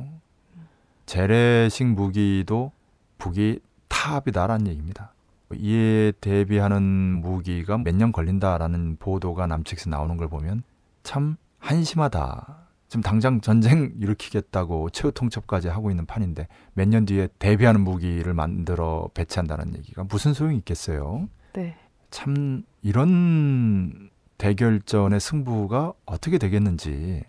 재래식 1.07 1.87
무기도 1.87 2.73
북이 3.19 3.61
탑이다라는 3.89 4.69
얘기입니다. 4.69 5.13
이에 5.55 6.13
대비하는 6.21 6.83
무기가 6.83 7.77
몇 7.79 7.95
년 7.95 8.13
걸린다라는 8.13 8.97
보도가 9.01 9.47
남측에서 9.49 9.91
나오는 9.91 10.17
걸 10.17 10.29
보면 10.29 10.63
참 11.03 11.37
한심하다. 11.61 12.57
지금 12.89 13.03
당장 13.03 13.41
전쟁 13.41 13.93
일으키겠다고 14.01 14.91
최후 14.91 15.13
통첩까지 15.13 15.69
하고 15.69 15.91
있는 15.91 16.07
판인데 16.07 16.49
몇 16.75 16.89
년 16.89 17.05
뒤에 17.05 17.29
대비하는 17.39 17.83
무기를 17.83 18.35
만들어 18.35 19.09
배치한다는 19.15 19.77
얘기가 19.77 20.05
무슨 20.05 20.33
소용이 20.35 20.57
있겠어요? 20.59 21.29
네. 21.53 21.77
참 22.11 22.65
이런 22.83 24.11
대결전의 24.39 25.21
승부가 25.21 25.93
어떻게 26.05 26.39
되겠는지 26.39 27.23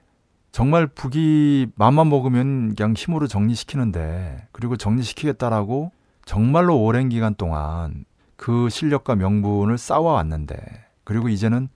정말 0.52 0.88
북이 0.88 1.67
맘만 1.76 2.10
먹으면 2.10 2.74
그냥 2.74 2.94
힘으로 2.94 3.28
정리시키는데 3.28 4.48
그리고 4.52 4.76
정리시키겠다라고 4.78 5.91
정말로 6.26 6.82
오랜 6.82 7.10
기간 7.10 7.36
동안 7.36 8.06
그 8.36 8.70
실력과 8.70 9.15
명분을 9.15 9.78
쌓아왔는데 9.78 10.56
그리고 11.04 11.30
이제는 11.30 11.70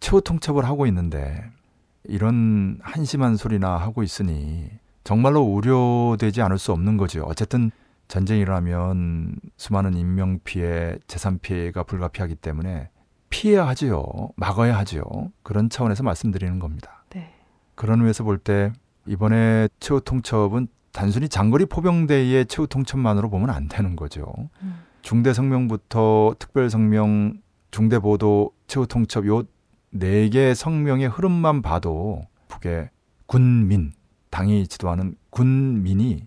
최후 0.00 0.22
통첩을 0.22 0.64
하고 0.64 0.86
있는데 0.86 1.44
이런 2.10 2.78
한심한 2.82 3.36
소리나 3.36 3.76
하고 3.76 4.02
있으니 4.02 4.68
정말로 5.04 5.42
우려되지 5.42 6.42
않을 6.42 6.58
수 6.58 6.72
없는 6.72 6.96
거죠. 6.96 7.22
어쨌든 7.24 7.70
전쟁이 8.08 8.40
일어나면 8.40 9.36
수많은 9.56 9.94
인명 9.94 10.40
피해, 10.42 10.96
재산 11.06 11.38
피해가 11.38 11.84
불가피하기 11.84 12.34
때문에 12.36 12.90
피해야 13.28 13.66
하지요. 13.68 14.04
막아야 14.36 14.76
하지요. 14.76 15.04
그런 15.44 15.70
차원에서 15.70 16.02
말씀드리는 16.02 16.58
겁니다. 16.58 17.04
네. 17.10 17.32
그런 17.76 18.00
의미에서 18.00 18.24
볼 18.24 18.38
때 18.38 18.72
이번에 19.06 19.68
최후 19.78 20.00
통첩은 20.00 20.66
단순히 20.92 21.28
장거리 21.28 21.66
포병대의 21.66 22.46
최후 22.46 22.66
통첩만으로 22.66 23.30
보면 23.30 23.50
안 23.50 23.68
되는 23.68 23.94
거죠. 23.94 24.26
음. 24.62 24.80
중대 25.02 25.32
성명부터 25.32 26.34
특별 26.40 26.68
성명, 26.68 27.40
중대 27.70 28.00
보도, 28.00 28.50
최후 28.66 28.86
통첩 28.88 29.26
요 29.28 29.44
네 29.92 30.28
개 30.30 30.54
성명의 30.54 31.08
흐름만 31.08 31.62
봐도 31.62 32.22
북의 32.48 32.90
군민, 33.26 33.92
당이 34.30 34.68
지도하는 34.68 35.16
군민이 35.30 36.26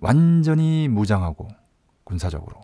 완전히 0.00 0.88
무장하고 0.88 1.48
군사적으로, 2.02 2.60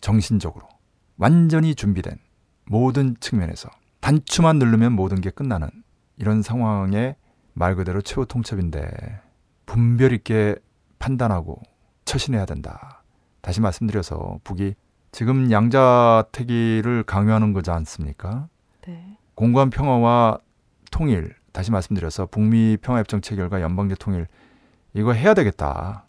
정신적으로 0.00 0.68
완전히 1.16 1.74
준비된 1.74 2.18
모든 2.66 3.16
측면에서 3.20 3.70
단추만 4.00 4.58
누르면 4.58 4.92
모든 4.92 5.20
게 5.20 5.30
끝나는 5.30 5.68
이런 6.18 6.42
상황에 6.42 7.16
말 7.54 7.74
그대로 7.74 8.02
최후 8.02 8.26
통첩인데 8.26 8.86
분별 9.64 10.12
있게 10.12 10.56
판단하고 10.98 11.60
처신해야 12.04 12.44
된다. 12.44 13.02
다시 13.40 13.60
말씀드려서 13.60 14.40
북이 14.44 14.74
지금 15.10 15.50
양자택일을 15.50 17.04
강요하는 17.04 17.52
거지 17.54 17.70
않습니까? 17.70 18.48
네. 19.36 19.42
공간 19.44 19.70
평화와 19.70 20.38
통일 20.90 21.34
다시 21.52 21.70
말씀드려서 21.70 22.26
북미 22.26 22.76
평화협정 22.80 23.20
체결과 23.20 23.60
연방제 23.60 23.96
통일 23.98 24.26
이거 24.94 25.12
해야 25.12 25.34
되겠다. 25.34 26.06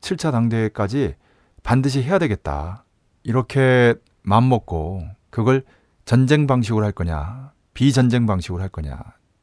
7차 0.00 0.32
당대회까지 0.32 1.14
반드시 1.62 2.02
해야 2.02 2.18
되겠다. 2.18 2.84
이렇게 3.22 3.94
맘먹고 4.22 5.02
그걸 5.30 5.62
전쟁 6.04 6.46
방식으로 6.46 6.84
할 6.84 6.92
거냐 6.92 7.52
비전쟁 7.72 8.26
방식으로 8.26 8.62
할 8.62 8.68
거냐 8.68 8.98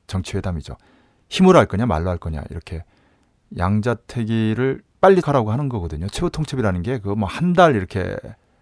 정치회담이죠. 0.07 0.75
힘으로 1.29 1.59
할 1.59 1.65
거냐 1.65 1.85
말로 1.85 2.09
할 2.09 2.17
거냐 2.17 2.43
이렇게 2.49 2.83
양자택일을 3.57 4.83
빨리 4.99 5.21
가라고 5.21 5.51
하는 5.51 5.69
거거든요. 5.69 6.07
최후 6.07 6.29
통첩이라는 6.29 6.81
게 6.83 6.99
그거 6.99 7.15
뭐한 7.15 7.53
달 7.53 7.75
이렇게 7.75 8.15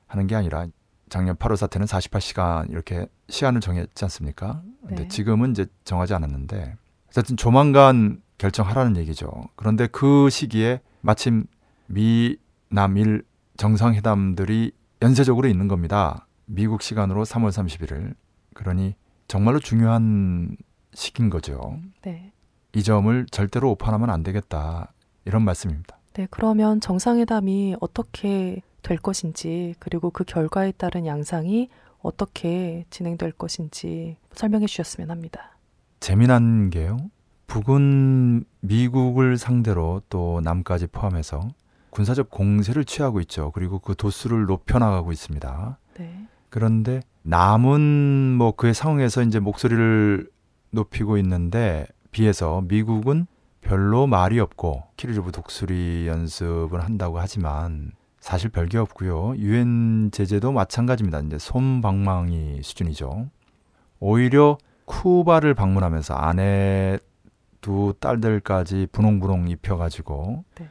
하는 0.07 0.27
게 0.27 0.35
아니라 0.35 0.67
작년 1.09 1.35
8월 1.35 1.55
사태는 1.55 1.87
48시간 1.87 2.69
이렇게 2.71 3.07
시간을 3.29 3.61
정했지 3.61 4.05
않습니까? 4.05 4.61
근데 4.87 5.03
네. 5.03 5.07
지금은 5.07 5.51
이제 5.51 5.65
정하지 5.83 6.13
않았는데 6.13 6.75
어쨌든 7.09 7.37
조만간 7.37 8.21
결정하라는 8.37 8.97
얘기죠. 8.97 9.29
그런데 9.55 9.87
그 9.87 10.29
시기에 10.29 10.81
마침 11.01 11.45
미, 11.87 12.37
남, 12.69 12.97
일 12.97 13.23
정상회담들이 13.57 14.71
연쇄적으로 15.01 15.47
있는 15.47 15.67
겁니다. 15.67 16.27
미국 16.45 16.81
시간으로 16.81 17.25
3월 17.25 17.49
31일. 17.49 18.15
그러니 18.53 18.95
정말로 19.27 19.59
중요한 19.59 20.55
시기인 20.93 21.29
거죠. 21.29 21.79
네. 22.01 22.31
이 22.73 22.83
점을 22.83 23.25
절대로 23.31 23.71
오판하면 23.71 24.09
안 24.09 24.23
되겠다. 24.23 24.93
이런 25.25 25.43
말씀입니다. 25.43 25.97
네, 26.13 26.27
그러면 26.31 26.81
정상회담이 26.81 27.77
어떻게 27.79 28.61
될 28.81 28.97
것인지, 28.97 29.75
그리고 29.79 30.09
그 30.09 30.23
결과에 30.23 30.71
따른 30.71 31.05
양상이 31.05 31.69
어떻게 32.01 32.85
진행될 32.89 33.33
것인지 33.33 34.17
설명해 34.33 34.67
주셨으면 34.67 35.11
합니다. 35.11 35.57
재미난 35.99 36.69
게요. 36.69 36.97
북은 37.47 38.45
미국을 38.61 39.37
상대로 39.37 40.01
또 40.09 40.39
남까지 40.43 40.87
포함해서 40.87 41.49
군사적 41.89 42.29
공세를 42.29 42.85
취하고 42.85 43.19
있죠. 43.21 43.51
그리고 43.51 43.79
그 43.79 43.95
도수를 43.95 44.45
높여나가고 44.45 45.11
있습니다. 45.11 45.79
네. 45.97 46.27
그런데 46.49 47.01
남은 47.23 48.35
뭐 48.37 48.51
그의 48.55 48.73
상황에서 48.73 49.23
이제 49.23 49.39
목소리를 49.39 50.29
높이고 50.71 51.17
있는데 51.17 51.87
비해서 52.11 52.61
미국은 52.67 53.27
별로 53.61 54.07
말이 54.07 54.39
없고 54.39 54.83
키르르브 54.97 55.31
독수리 55.31 56.07
연습을 56.07 56.83
한다고 56.83 57.19
하지만 57.19 57.91
사실 58.19 58.49
별게 58.49 58.77
없고요. 58.77 59.35
유엔 59.37 60.11
제재도 60.11 60.51
마찬가지입니다. 60.51 61.19
이제 61.21 61.37
솜방망이 61.37 62.61
수준이죠. 62.63 63.29
오히려 63.99 64.57
쿠바를 64.85 65.53
방문하면서 65.53 66.15
아내 66.15 66.97
두 67.61 67.93
딸들까지 67.99 68.87
분홍분홍 68.91 69.49
입혀가지고 69.49 70.43
네. 70.55 70.69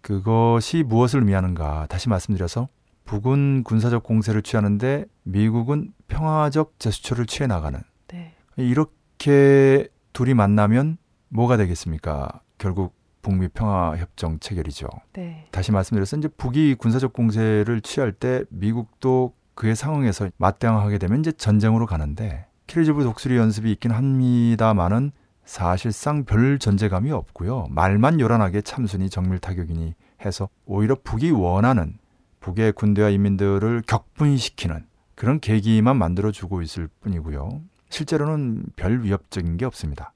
그것이 0.00 0.82
무엇을 0.82 1.20
의미하는가 1.20 1.86
다시 1.88 2.08
말씀드려서 2.08 2.68
북은 3.04 3.64
군사적 3.64 4.02
공세를 4.02 4.42
취하는데 4.42 5.04
미국은 5.24 5.92
평화적 6.08 6.74
제스처를 6.78 7.26
취해 7.26 7.46
나가는 7.46 7.80
네. 8.08 8.34
이렇게 8.56 9.88
둘이 10.12 10.34
만나면 10.34 10.96
뭐가 11.28 11.56
되겠습니까? 11.56 12.40
결국 12.58 12.94
북미 13.22 13.48
평화 13.48 13.96
협정 13.96 14.38
체결이죠. 14.38 14.88
네. 15.12 15.46
다시 15.50 15.72
말씀드려서 15.72 16.16
이제 16.16 16.28
북이 16.28 16.76
군사적 16.76 17.12
공세를 17.12 17.80
취할 17.80 18.12
때 18.12 18.44
미국도 18.48 19.34
그의 19.54 19.76
상황에서 19.76 20.30
맞대응하게 20.38 20.98
되면 20.98 21.20
이제 21.20 21.32
전쟁으로 21.32 21.86
가는데 21.86 22.46
키르즈브 22.66 23.02
독수리 23.02 23.36
연습이 23.36 23.70
있긴 23.72 23.90
합니다만은 23.90 25.12
사실상 25.44 26.24
별 26.24 26.58
존재감이 26.58 27.10
없고요. 27.10 27.66
말만 27.70 28.20
요란하게 28.20 28.62
참순이 28.62 29.10
정밀 29.10 29.38
타격이니 29.38 29.94
해서 30.24 30.48
오히려 30.64 30.96
북이 31.02 31.30
원하는 31.32 31.98
북의 32.40 32.72
군대와 32.72 33.10
인민들을 33.10 33.82
격분시키는 33.86 34.86
그런 35.14 35.40
계기만 35.40 35.96
만들어 35.96 36.30
주고 36.30 36.62
있을 36.62 36.88
뿐이고요. 37.00 37.60
실제로는 37.90 38.64
별 38.76 39.02
위협적인 39.02 39.56
게 39.56 39.64
없습니다. 39.66 40.12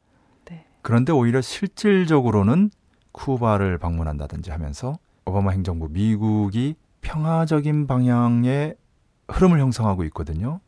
네. 0.49 0.65
그런데 0.81 1.13
오히려 1.13 1.41
실질적으로는 1.41 2.71
쿠바를 3.15 3.79
방문한다든지 3.79 4.51
하면서 4.51 4.99
오바마 5.25 5.53
행정부 5.53 5.89
미국이 5.89 6.75
평화적인 7.01 7.87
방향의 7.87 8.75
흐름을 9.29 9.61
형성하고 9.61 10.05
있거든요. 10.05 10.61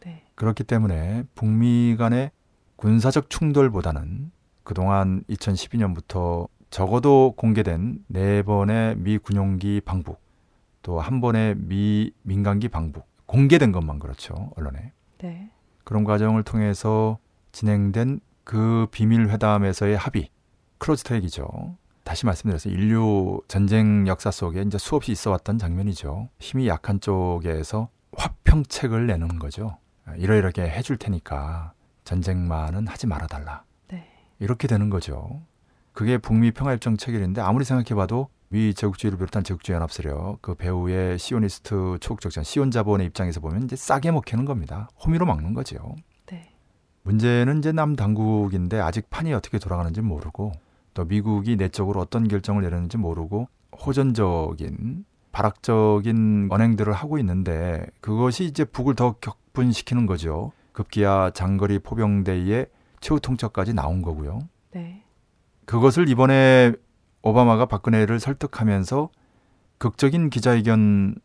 네. 0.00 0.24
그렇기 0.36 0.64
때문에 0.64 1.24
북미 1.34 1.96
간의 1.98 2.30
군사적 2.76 3.28
충돌보다는 3.28 4.30
그동안 4.62 5.22
2012년부터 5.28 6.48
적어도 6.70 7.34
공개된 7.36 8.04
네 8.06 8.42
번의 8.42 8.96
미 8.96 9.18
군용기 9.18 9.82
방북, 9.84 10.20
또 10.82 11.00
한 11.00 11.20
번의 11.20 11.56
미 11.58 12.12
민간기 12.22 12.68
방북, 12.68 13.04
공개된 13.26 13.72
것만 13.72 13.98
그렇죠, 13.98 14.52
언론에. 14.56 14.92
네. 15.18 15.50
그런 15.84 16.04
과정을 16.04 16.44
통해서 16.44 17.18
진행된 17.52 18.20
그 18.44 18.86
비밀 18.92 19.28
회담에서의 19.28 19.96
합의, 19.96 20.30
close 20.78 21.02
track이죠. 21.04 21.76
다시 22.04 22.26
말씀드려서 22.26 22.70
인류 22.70 23.40
전쟁 23.48 24.06
역사 24.06 24.30
속에 24.30 24.62
이제 24.62 24.78
수없이 24.78 25.12
있어 25.12 25.30
왔던 25.30 25.58
장면이죠. 25.58 26.28
힘이 26.38 26.68
약한 26.68 27.00
쪽에서 27.00 27.88
화평책을 28.16 29.06
내는 29.06 29.38
거죠. 29.38 29.76
이러이렇게 30.16 30.62
해줄 30.62 30.96
테니까 30.96 31.72
전쟁만은 32.04 32.88
하지 32.88 33.06
말아달라. 33.06 33.64
네. 33.88 34.08
이렇게 34.38 34.66
되는 34.66 34.90
거죠. 34.90 35.42
그게 35.92 36.18
북미 36.18 36.50
평화협정 36.50 36.96
체결인데 36.96 37.40
아무리 37.40 37.64
생각해봐도 37.64 38.28
미 38.48 38.74
제국주의를 38.74 39.16
비롯한 39.18 39.44
제국주의 39.44 39.76
연합세력 39.76 40.42
그 40.42 40.54
배후의 40.54 41.18
시오니스트 41.18 41.98
초국적전 42.00 42.42
시온 42.42 42.72
자본의 42.72 43.06
입장에서 43.06 43.40
보면 43.40 43.64
이제 43.64 43.76
싸게 43.76 44.10
먹히는 44.10 44.44
겁니다. 44.44 44.88
호미로 45.04 45.26
막는 45.26 45.54
거죠. 45.54 45.94
네. 46.26 46.52
문제는 47.02 47.58
이제 47.58 47.70
남 47.70 47.94
당국인데 47.94 48.80
아직 48.80 49.08
판이 49.10 49.32
어떻게 49.34 49.60
돌아가는지 49.60 50.00
모르고 50.00 50.52
또 50.94 51.04
미국이 51.04 51.56
내적으로 51.56 52.00
어떤 52.00 52.28
결정을 52.28 52.62
내렸는지 52.62 52.96
모르고 52.96 53.48
호전적인 53.84 55.04
발악적인 55.32 56.48
언행들을 56.50 56.92
하고 56.92 57.18
있는데 57.18 57.86
그것이 58.00 58.44
이제 58.44 58.64
북을 58.64 58.96
더 58.96 59.12
격분시키는 59.20 60.06
거죠. 60.06 60.52
급기야 60.72 61.30
장거리 61.30 61.78
포병대의 61.78 62.66
최후 63.00 63.20
통첩까지 63.20 63.74
나온 63.74 64.02
거고요. 64.02 64.40
네. 64.72 65.04
그것을 65.66 66.08
이번에 66.08 66.72
오바마가 67.22 67.66
박근혜를 67.66 68.18
설득하면서 68.18 69.10
극적인 69.78 70.30
기자회견으로 70.30 71.20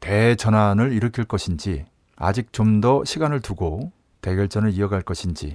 대전환을 0.00 0.92
일으킬 0.92 1.24
것인지 1.24 1.84
아직 2.16 2.52
좀 2.52 2.80
더 2.80 3.04
시간을 3.04 3.40
두고 3.40 3.92
대결전을 4.20 4.72
이어갈 4.72 5.02
것인지 5.02 5.54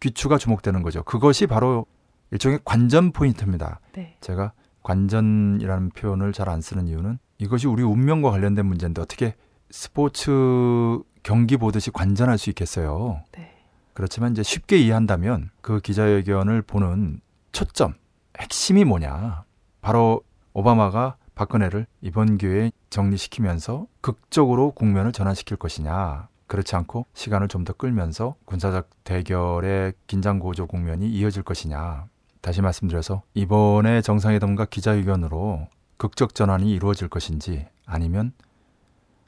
귀추가 0.00 0.38
주목되는 0.38 0.82
거죠. 0.82 1.02
그것이 1.04 1.46
바로 1.46 1.86
일종의 2.30 2.60
관전 2.64 3.12
포인트입니다. 3.12 3.80
네. 3.92 4.16
제가 4.20 4.52
관전이라는 4.82 5.90
표현을 5.90 6.32
잘 6.32 6.48
안 6.48 6.60
쓰는 6.60 6.88
이유는 6.88 7.18
이것이 7.38 7.66
우리 7.66 7.82
운명과 7.82 8.30
관련된 8.30 8.64
문제인데 8.66 9.02
어떻게 9.02 9.34
스포츠 9.70 10.98
경기 11.22 11.56
보듯이 11.56 11.90
관전할 11.90 12.38
수 12.38 12.50
있겠어요. 12.50 13.22
네. 13.32 13.52
그렇지만 13.92 14.32
이제 14.32 14.42
쉽게 14.42 14.78
이해한다면 14.78 15.50
그 15.60 15.80
기자회견을 15.80 16.62
보는 16.62 17.20
초점, 17.52 17.94
핵심이 18.38 18.84
뭐냐. 18.84 19.44
바로 19.82 20.22
오바마가 20.54 21.16
박근혜를 21.34 21.86
이번 22.00 22.38
기회에 22.38 22.72
정리시키면서 22.90 23.86
극적으로 24.00 24.70
국면을 24.72 25.12
전환시킬 25.12 25.56
것이냐. 25.56 26.28
그렇지 26.50 26.74
않고 26.74 27.06
시간을 27.14 27.46
좀 27.46 27.60
더 27.60 27.74
끌면서 27.74 28.36
군사적 28.46 28.88
대결의 29.04 29.92
긴장 30.06 30.38
고조 30.38 30.66
국면이 30.66 31.08
이어질 31.10 31.42
것이냐. 31.42 32.06
다시 32.40 32.62
말씀드려서 32.62 33.22
이번에 33.34 34.00
정상회담과 34.00 34.64
기자회견으로 34.64 35.68
극적 35.98 36.34
전환이 36.34 36.72
이루어질 36.72 37.08
것인지 37.08 37.66
아니면 37.84 38.32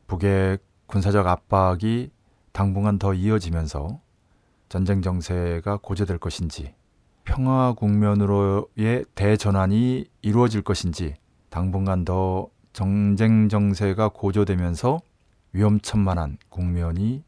북의 0.06 0.58
군사적 0.86 1.26
압박이 1.26 2.10
당분간 2.52 2.98
더 2.98 3.12
이어지면서 3.12 4.00
전쟁 4.70 5.02
정세가 5.02 5.80
고조될 5.82 6.16
것인지 6.16 6.74
평화 7.24 7.74
국면으로의 7.74 9.04
대전환이 9.14 10.06
이루어질 10.22 10.62
것인지 10.62 11.16
당분간 11.50 12.06
더 12.06 12.48
정쟁 12.72 13.50
정세가 13.50 14.08
고조되면서 14.08 15.00
위험천만한 15.52 16.38
국면이 16.48 17.24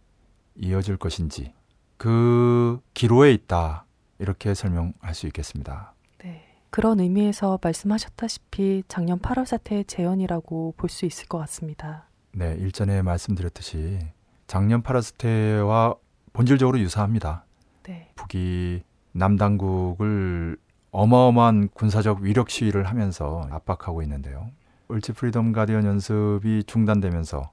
이어질 0.56 0.96
것인지 0.96 1.52
그 1.96 2.80
기로에 2.94 3.32
있다 3.32 3.86
이렇게 4.18 4.54
설명할 4.54 5.14
수 5.14 5.26
있겠습니다. 5.26 5.94
네. 6.18 6.44
그런 6.70 7.00
의미에서 7.00 7.58
말씀하셨다시피 7.62 8.84
작년 8.88 9.18
8월 9.18 9.44
사태의 9.46 9.84
재현이라고 9.84 10.74
볼 10.76 10.88
수 10.90 11.06
있을 11.06 11.26
것 11.26 11.38
같습니다. 11.38 12.08
네, 12.32 12.54
일전에 12.58 13.02
말씀드렸듯이 13.02 13.98
작년 14.46 14.82
8월 14.82 15.02
사태와 15.02 15.94
본질적으로 16.32 16.78
유사합니다. 16.80 17.44
네. 17.84 18.10
북이 18.16 18.82
남당국을 19.12 20.56
어마어마한 20.90 21.68
군사적 21.74 22.20
위력 22.20 22.50
시위를 22.50 22.84
하면서 22.84 23.46
압박하고 23.50 24.02
있는데요. 24.02 24.50
을지 24.90 25.12
프리덤 25.12 25.52
가디언 25.52 25.84
연습이 25.86 26.62
중단되면서 26.66 27.50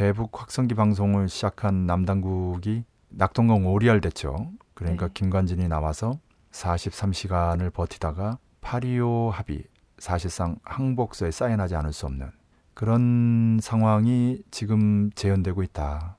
대북 0.00 0.40
확성기 0.40 0.76
방송을 0.76 1.28
시작한 1.28 1.84
남당국이 1.84 2.84
낙동강 3.10 3.66
오리알 3.66 4.00
됐죠. 4.00 4.50
그러니까 4.72 5.08
네. 5.08 5.12
김관진이 5.12 5.68
나와서 5.68 6.18
43시간을 6.52 7.70
버티다가 7.70 8.38
8.25 8.62 9.28
합의 9.28 9.64
사실상 9.98 10.56
항복서에 10.62 11.30
사인하지 11.30 11.76
않을 11.76 11.92
수 11.92 12.06
없는 12.06 12.30
그런 12.72 13.58
상황이 13.60 14.42
지금 14.50 15.10
재현되고 15.14 15.62
있다. 15.64 16.16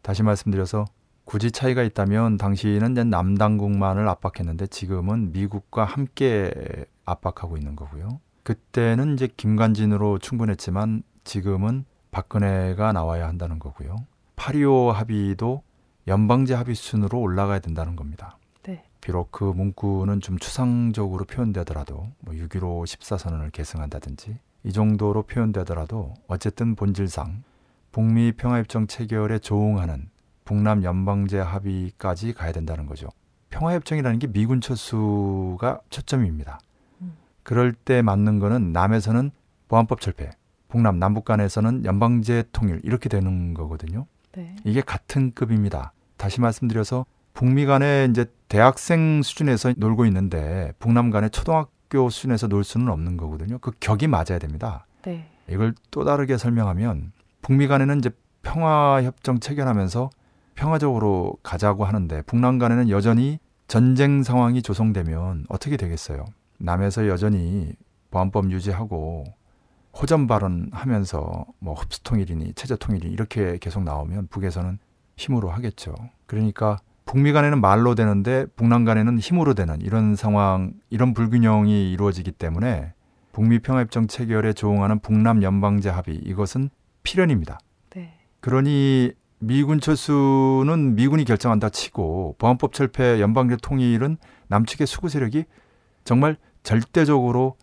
다시 0.00 0.22
말씀드려서 0.22 0.86
굳이 1.24 1.50
차이가 1.50 1.82
있다면 1.82 2.38
당시는 2.38 2.92
이제 2.92 3.04
남당국만을 3.04 4.08
압박했는데 4.08 4.68
지금은 4.68 5.32
미국과 5.32 5.84
함께 5.84 6.50
압박하고 7.04 7.58
있는 7.58 7.76
거고요. 7.76 8.08
그때는 8.42 9.12
이제 9.12 9.28
김관진으로 9.36 10.18
충분했지만 10.18 11.02
지금은 11.24 11.84
박근혜가 12.10 12.92
나와야 12.92 13.28
한다는 13.28 13.58
거고요. 13.58 13.96
8.25 14.36 14.92
합의도 14.92 15.62
연방제 16.06 16.54
합의 16.54 16.74
수준으로 16.74 17.20
올라가야 17.20 17.58
된다는 17.58 17.96
겁니다. 17.96 18.38
네. 18.62 18.84
비록 19.00 19.30
그 19.30 19.44
문구는 19.44 20.20
좀 20.20 20.38
추상적으로 20.38 21.24
표현되더라도 21.24 22.08
뭐 22.20 22.34
6.15 22.34 22.84
14선언을 22.84 23.52
계승한다든지 23.52 24.38
이 24.64 24.72
정도로 24.72 25.22
표현되더라도 25.22 26.14
어쨌든 26.26 26.74
본질상 26.74 27.42
북미 27.92 28.32
평화협정 28.32 28.86
체결에 28.86 29.38
조응하는 29.38 30.08
북남 30.44 30.82
연방제 30.82 31.38
합의까지 31.38 32.32
가야 32.32 32.52
된다는 32.52 32.86
거죠. 32.86 33.08
평화협정이라는 33.50 34.18
게 34.18 34.26
미군 34.26 34.60
철수가 34.60 35.80
초점입니다. 35.90 36.60
음. 37.02 37.16
그럴 37.42 37.72
때 37.72 38.02
맞는 38.02 38.38
거는 38.38 38.72
남에서는 38.72 39.30
보안법 39.68 40.00
철폐, 40.00 40.30
북남 40.68 40.98
남북 40.98 41.24
간에서는 41.24 41.84
연방제 41.84 42.44
통일 42.52 42.80
이렇게 42.84 43.08
되는 43.08 43.54
거거든요. 43.54 44.06
네. 44.32 44.54
이게 44.64 44.80
같은 44.80 45.32
급입니다. 45.34 45.92
다시 46.16 46.40
말씀드려서 46.40 47.06
북미 47.34 47.66
간에 47.66 48.06
이제 48.10 48.26
대학생 48.48 49.22
수준에서 49.22 49.74
놀고 49.76 50.04
있는데 50.06 50.72
북남 50.78 51.10
간에 51.10 51.28
초등학교 51.28 52.10
수준에서 52.10 52.48
놀 52.48 52.64
수는 52.64 52.88
없는 52.88 53.16
거거든요. 53.16 53.58
그 53.58 53.72
격이 53.80 54.08
맞아야 54.08 54.38
됩니다. 54.38 54.86
네. 55.02 55.28
이걸 55.48 55.74
또 55.90 56.04
다르게 56.04 56.36
설명하면 56.36 57.12
북미 57.40 57.66
간에는 57.66 57.98
이제 57.98 58.10
평화 58.42 59.02
협정 59.02 59.40
체결하면서 59.40 60.10
평화적으로 60.54 61.36
가자고 61.42 61.84
하는데 61.84 62.22
북남 62.22 62.58
간에는 62.58 62.90
여전히 62.90 63.38
전쟁 63.68 64.22
상황이 64.22 64.60
조성되면 64.62 65.46
어떻게 65.48 65.76
되겠어요? 65.76 66.24
남에서 66.58 67.06
여전히 67.06 67.72
보안법 68.10 68.50
유지하고 68.50 69.24
호전 70.00 70.28
발언하면서 70.28 71.46
뭐 71.58 71.74
흡수 71.74 72.02
통일이니 72.04 72.52
체제 72.54 72.76
통일이 72.76 73.08
이렇게 73.08 73.58
계속 73.58 73.82
나오면 73.82 74.28
북에서는 74.28 74.78
힘으로 75.16 75.50
하겠죠. 75.50 75.94
그러니까 76.26 76.78
북미 77.04 77.32
간에는 77.32 77.60
말로 77.60 77.94
되는데 77.94 78.46
북남 78.54 78.84
간에는 78.84 79.18
힘으로 79.18 79.54
되는 79.54 79.80
이런 79.80 80.14
상황, 80.14 80.74
이런 80.90 81.14
불균형이 81.14 81.90
이루어지기 81.90 82.32
때문에 82.32 82.92
북미 83.32 83.58
평화협정 83.58 84.06
체결에 84.06 84.52
조응하는 84.52 85.00
북남 85.00 85.42
연방제 85.42 85.88
합의 85.88 86.16
이것은 86.16 86.70
필연입니다. 87.02 87.58
네. 87.90 88.12
그러니 88.40 89.12
미군 89.40 89.80
철수는 89.80 90.94
미군이 90.94 91.24
결정한다 91.24 91.70
치고 91.70 92.36
보안법 92.38 92.72
철폐 92.72 93.20
연방제 93.20 93.56
통일은 93.62 94.18
남측의 94.48 94.86
수구 94.86 95.08
세력이 95.08 95.44
정말 96.04 96.36
절대적으로 96.62 97.56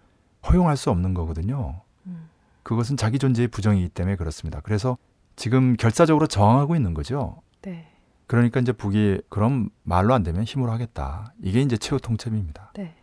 허용할 0.49 0.75
수 0.75 0.89
없는 0.89 1.13
거거든요. 1.13 1.84
음. 2.65 2.67
그것은 2.67 2.97
자기 2.97 3.19
존재의 3.19 3.47
부정이기 3.47 3.89
때문에 3.89 4.15
그렇습니다. 4.15 4.59
그래서 4.61 4.97
지금 5.35 5.75
결사적으로 5.75 6.27
저항하고 6.27 6.75
있는 6.75 6.93
거죠. 6.93 7.41
네. 7.61 7.87
그러니까 8.27 8.59
이제 8.59 8.71
북이 8.71 9.21
그럼 9.29 9.69
말로 9.83 10.13
안 10.13 10.23
되면 10.23 10.43
힘으로 10.43 10.71
하겠다. 10.71 11.33
이게 11.41 11.61
이제 11.61 11.77
최후 11.77 11.99
통첩입니다. 12.01 12.73
네. 12.75 12.95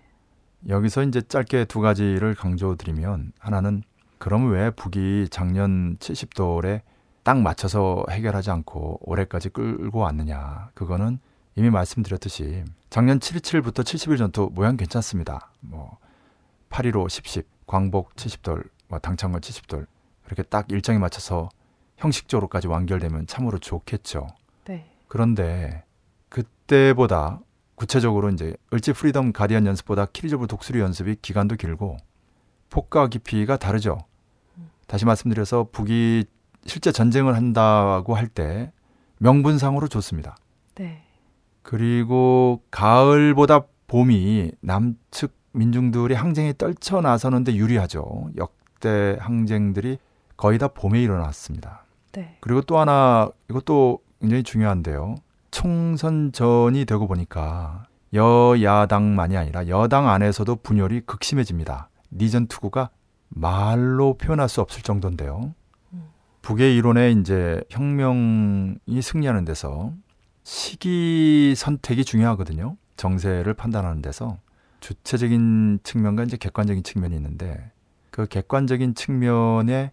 여기서 0.69 1.05
이제 1.05 1.21
짧게 1.23 1.67
두 1.67 1.81
가지를 1.81 2.35
강조드리면 2.35 3.33
하나는 3.39 3.83
그럼 4.19 4.51
왜 4.51 4.71
북이 4.71 5.29
작년 5.31 5.97
70돌에 5.97 6.83
딱 7.23 7.41
맞춰서 7.41 8.05
해결하지 8.11 8.51
않고 8.51 8.99
올해까지 9.03 9.51
끌고 9.51 10.01
왔느냐. 10.01 10.71
그거는 10.75 11.19
이미 11.55 11.71
말씀드렸듯이 11.71 12.65
작년 12.91 13.19
7.27부터 13.19 13.83
70일 13.83 14.19
전투 14.19 14.51
모양 14.53 14.77
괜찮습니다. 14.77 15.53
뭐 15.61 15.99
8.15, 16.71 17.07
10.10, 17.07 17.45
광복 17.67 18.15
70돌, 18.17 18.55
뭐 18.55 18.63
당창건 18.99 19.41
70돌 19.41 19.87
이렇게 20.27 20.43
딱 20.43 20.71
일정에 20.71 20.99
맞춰서 20.99 21.49
형식적으로까지 21.97 22.69
완결되면 22.69 23.27
참으로 23.27 23.59
좋겠죠. 23.59 24.29
네. 24.65 24.91
그런데 25.09 25.85
그때보다 26.29 27.41
구체적으로 27.75 28.31
이제 28.31 28.55
을지 28.73 28.93
프리덤 28.93 29.33
가디언 29.33 29.67
연습보다 29.67 30.07
키리졸브 30.07 30.47
독수리 30.47 30.81
연습이 30.81 31.17
기간도 31.21 31.57
길고 31.57 31.97
폭과 32.71 33.09
깊이가 33.09 33.57
다르죠. 33.57 33.99
다시 34.87 35.05
말씀드려서 35.05 35.69
북이 35.73 36.25
실제 36.67 36.93
전쟁을 36.93 37.35
한다고 37.37 38.15
할 38.15 38.29
때 38.29 38.73
명분상으로 39.19 39.89
좋습니다. 39.89 40.37
네. 40.75 41.03
그리고 41.63 42.63
가을보다 42.71 43.63
봄이 43.87 44.53
남측 44.61 45.33
민중들이 45.53 46.15
항쟁에 46.15 46.53
떨쳐 46.57 47.01
나서는데 47.01 47.55
유리하죠. 47.55 48.31
역 48.37 48.57
대 48.83 49.17
항쟁들이 49.21 49.97
거의 50.37 50.59
다 50.59 50.69
봄에 50.69 51.01
일어났습니다. 51.01 51.85
네. 52.13 52.37
그리고 52.41 52.61
또 52.61 52.79
하나 52.79 53.31
이것도 53.49 54.01
굉장히 54.21 54.43
중요한데요. 54.43 55.15
총선 55.51 56.33
전이 56.33 56.85
되고 56.85 57.07
보니까 57.07 57.87
여야당만이 58.13 59.37
아니라 59.37 59.69
여당 59.69 60.09
안에서도 60.09 60.57
분열이 60.57 61.03
극심해집니다. 61.03 61.89
니전 62.11 62.49
투구가 62.49 62.91
말로 63.29 64.15
표현할 64.19 64.49
수 64.49 64.61
없을 64.61 64.83
정도인데요. 64.83 65.55
음. 65.93 66.09
북의 66.43 66.77
이론에 66.77 67.13
이제 67.13 67.63
혁명이 67.71 69.01
승리하는 69.01 69.45
데서 69.45 69.93
시기 70.43 71.55
선택이 71.57 72.05
중요하거든요. 72.05 72.77
정세를 72.97 73.55
판단하는 73.55 74.03
데서 74.03 74.39
주체적인 74.81 75.81
측면과 75.85 76.25
이제 76.25 76.37
객관적인 76.37 76.83
측면이 76.83 77.15
있는데 77.17 77.71
그 78.13 78.27
객관적인 78.27 78.95
측면에 78.95 79.91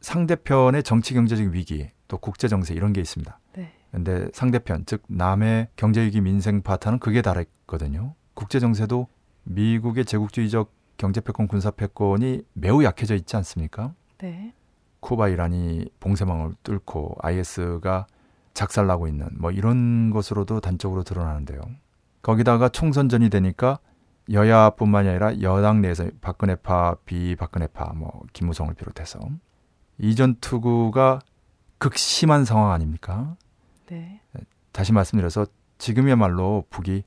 상대편의 0.00 0.82
정치 0.82 1.12
경제적 1.14 1.52
위기 1.52 1.90
또 2.08 2.16
국제 2.16 2.48
정세 2.48 2.74
이런 2.74 2.92
게 2.94 3.02
있습니다. 3.02 3.38
네. 3.52 3.72
근데 3.92 4.28
상대편 4.32 4.86
즉 4.86 5.02
남의 5.06 5.68
경제 5.76 6.02
위기 6.02 6.22
민생 6.22 6.62
파탄은 6.62 6.98
그게 6.98 7.20
다르거든요. 7.22 8.14
국제 8.34 8.58
정세도 8.60 9.06
미국의 9.44 10.06
제국주의적 10.06 10.72
경제 10.96 11.20
패권 11.20 11.46
군사 11.46 11.70
패권이 11.70 12.42
매우 12.54 12.82
약해져 12.82 13.14
있지 13.14 13.36
않습니까? 13.36 13.92
네. 14.18 14.54
쿠바 15.00 15.28
이란이 15.28 15.90
봉쇄망을 16.00 16.54
뚫고 16.62 17.16
IS가 17.20 18.06
작살나고 18.54 19.06
있는 19.06 19.28
뭐 19.38 19.50
이런 19.50 20.10
것으로도 20.10 20.60
단적으로 20.60 21.02
드러나는데요. 21.02 21.60
거기다가 22.22 22.70
총선 22.70 23.10
전이 23.10 23.28
되니까 23.28 23.78
여야뿐만이 24.32 25.08
아니라 25.08 25.40
여당 25.40 25.80
내에서 25.80 26.08
박근혜파, 26.20 26.96
비박근혜파, 27.04 27.92
뭐 27.94 28.22
김무성을 28.32 28.72
비롯해서 28.74 29.18
이전 29.98 30.36
투구가 30.40 31.20
극심한 31.78 32.44
상황 32.44 32.72
아닙니까? 32.72 33.36
네. 33.88 34.20
다시 34.72 34.92
말씀드려서 34.92 35.46
지금이야말로 35.78 36.64
북이 36.70 37.02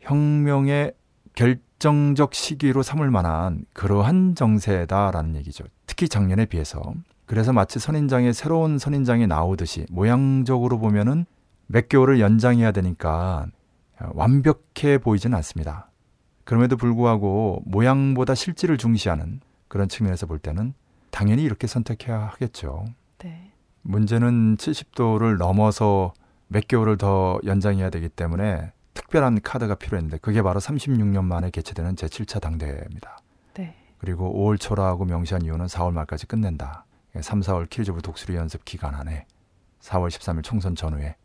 혁명의 0.00 0.92
결정적 1.34 2.34
시기로 2.34 2.82
삼을 2.82 3.10
만한 3.10 3.64
그러한 3.72 4.34
정세다라는 4.34 5.36
얘기죠. 5.36 5.64
특히 5.86 6.08
작년에 6.08 6.46
비해서. 6.46 6.94
그래서 7.24 7.52
마치 7.52 7.78
선인장에 7.78 8.32
새로운 8.32 8.78
선인장이 8.78 9.26
나오듯이 9.26 9.86
모양적으로 9.90 10.78
보면은 10.78 11.26
몇 11.66 11.88
개월을 11.88 12.20
연장해야 12.20 12.72
되니까 12.72 13.46
완벽해 13.98 14.98
보이지는 14.98 15.36
않습니다. 15.36 15.90
그럼에도 16.46 16.76
불구하고 16.76 17.60
모양보다 17.66 18.36
실질을 18.36 18.78
중시하는 18.78 19.40
그런 19.66 19.88
측면에서 19.88 20.26
볼 20.26 20.38
때는 20.38 20.74
당연히 21.10 21.42
이렇게 21.42 21.66
선택해야 21.66 22.18
하겠죠. 22.18 22.84
네. 23.18 23.50
문제는 23.82 24.56
70도를 24.56 25.38
넘어서 25.38 26.14
몇 26.46 26.68
개월을 26.68 26.98
더 26.98 27.40
연장해야 27.44 27.90
되기 27.90 28.08
때문에 28.08 28.72
특별한 28.94 29.40
카드가 29.42 29.74
필요했는데 29.74 30.18
그게 30.18 30.40
바로 30.40 30.60
36년 30.60 31.24
만에 31.24 31.50
개최되는 31.50 31.96
제7차 31.96 32.40
당대회입니다. 32.40 33.18
네. 33.54 33.74
그리고 33.98 34.32
5월 34.32 34.60
초라고 34.60 35.04
명시한 35.04 35.42
이유는 35.42 35.66
4월 35.66 35.92
말까지 35.92 36.26
끝낸다. 36.26 36.84
3, 37.20 37.40
4월 37.40 37.68
키리즈부 37.68 38.02
독수리 38.02 38.36
연습 38.36 38.64
기간 38.64 38.94
안에 38.94 39.26
4월 39.80 40.10
13일 40.10 40.44
총선 40.44 40.76
전후에 40.76 41.16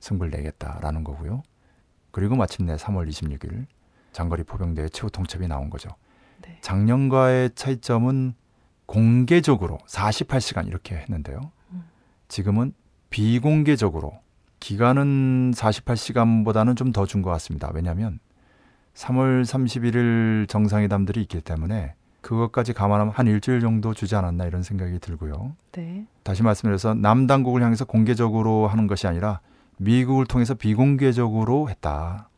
승부를 0.00 0.32
내겠다라는 0.32 1.04
거고요. 1.04 1.44
그리고 2.10 2.34
마침내 2.34 2.74
3월 2.74 3.08
26일 3.08 3.66
장거리 4.14 4.44
포병대의 4.44 4.88
최후 4.90 5.10
통첩이 5.10 5.46
나온 5.48 5.68
거죠. 5.68 5.90
네. 6.42 6.56
작년과의 6.62 7.50
차이점은 7.54 8.32
공개적으로 8.86 9.78
48시간 9.86 10.66
이렇게 10.68 10.94
했는데요. 10.96 11.50
음. 11.72 11.84
지금은 12.28 12.72
비공개적으로 13.10 14.18
기간은 14.60 15.52
48시간보다는 15.52 16.76
좀 16.76 16.92
더 16.92 17.04
준 17.06 17.22
것 17.22 17.30
같습니다. 17.30 17.70
왜냐하면 17.74 18.18
3월 18.94 19.42
31일 19.42 20.48
정상회담들이 20.48 21.20
있기 21.22 21.40
때문에 21.40 21.94
그것까지 22.20 22.72
감안하면 22.72 23.12
한 23.12 23.26
일주일 23.26 23.60
정도 23.60 23.92
주지 23.92 24.14
않았나 24.16 24.46
이런 24.46 24.62
생각이 24.62 24.98
들고요. 25.00 25.56
네. 25.72 26.06
다시 26.22 26.42
말씀드려서 26.42 26.94
남 26.94 27.26
당국을 27.26 27.62
향해서 27.62 27.84
공개적으로 27.84 28.68
하는 28.68 28.86
것이 28.86 29.06
아니라 29.06 29.40
미국을 29.76 30.24
통해서 30.26 30.54
비공개적으로 30.54 31.68
했다. 31.68 32.28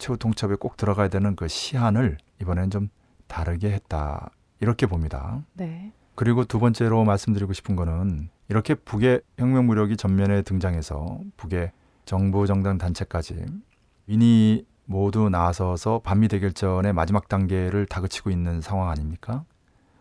음. 0.00 0.02
최후 0.02 0.16
통첩에 0.16 0.56
꼭 0.56 0.76
들어가야 0.76 1.08
되는 1.08 1.36
그 1.36 1.46
시한을 1.46 2.18
이번에는 2.40 2.70
좀 2.70 2.88
다르게 3.26 3.70
했다. 3.70 4.30
이렇게 4.60 4.86
봅니다. 4.86 5.42
네. 5.54 5.92
그리고 6.14 6.44
두 6.44 6.58
번째로 6.58 7.04
말씀드리고 7.04 7.52
싶은 7.52 7.76
거는 7.76 8.30
이렇게 8.48 8.74
북의 8.74 9.20
혁명 9.38 9.66
무력이 9.66 9.96
전면에 9.96 10.42
등장해서 10.42 11.20
북의 11.36 11.72
정부 12.04 12.46
정당 12.46 12.78
단체까지 12.78 13.46
이니 14.06 14.64
모두 14.86 15.28
나서서 15.30 16.00
반미 16.00 16.28
대결전의 16.28 16.92
마지막 16.92 17.28
단계를 17.28 17.86
다그치고 17.86 18.30
있는 18.30 18.60
상황 18.60 18.90
아닙니까? 18.90 19.44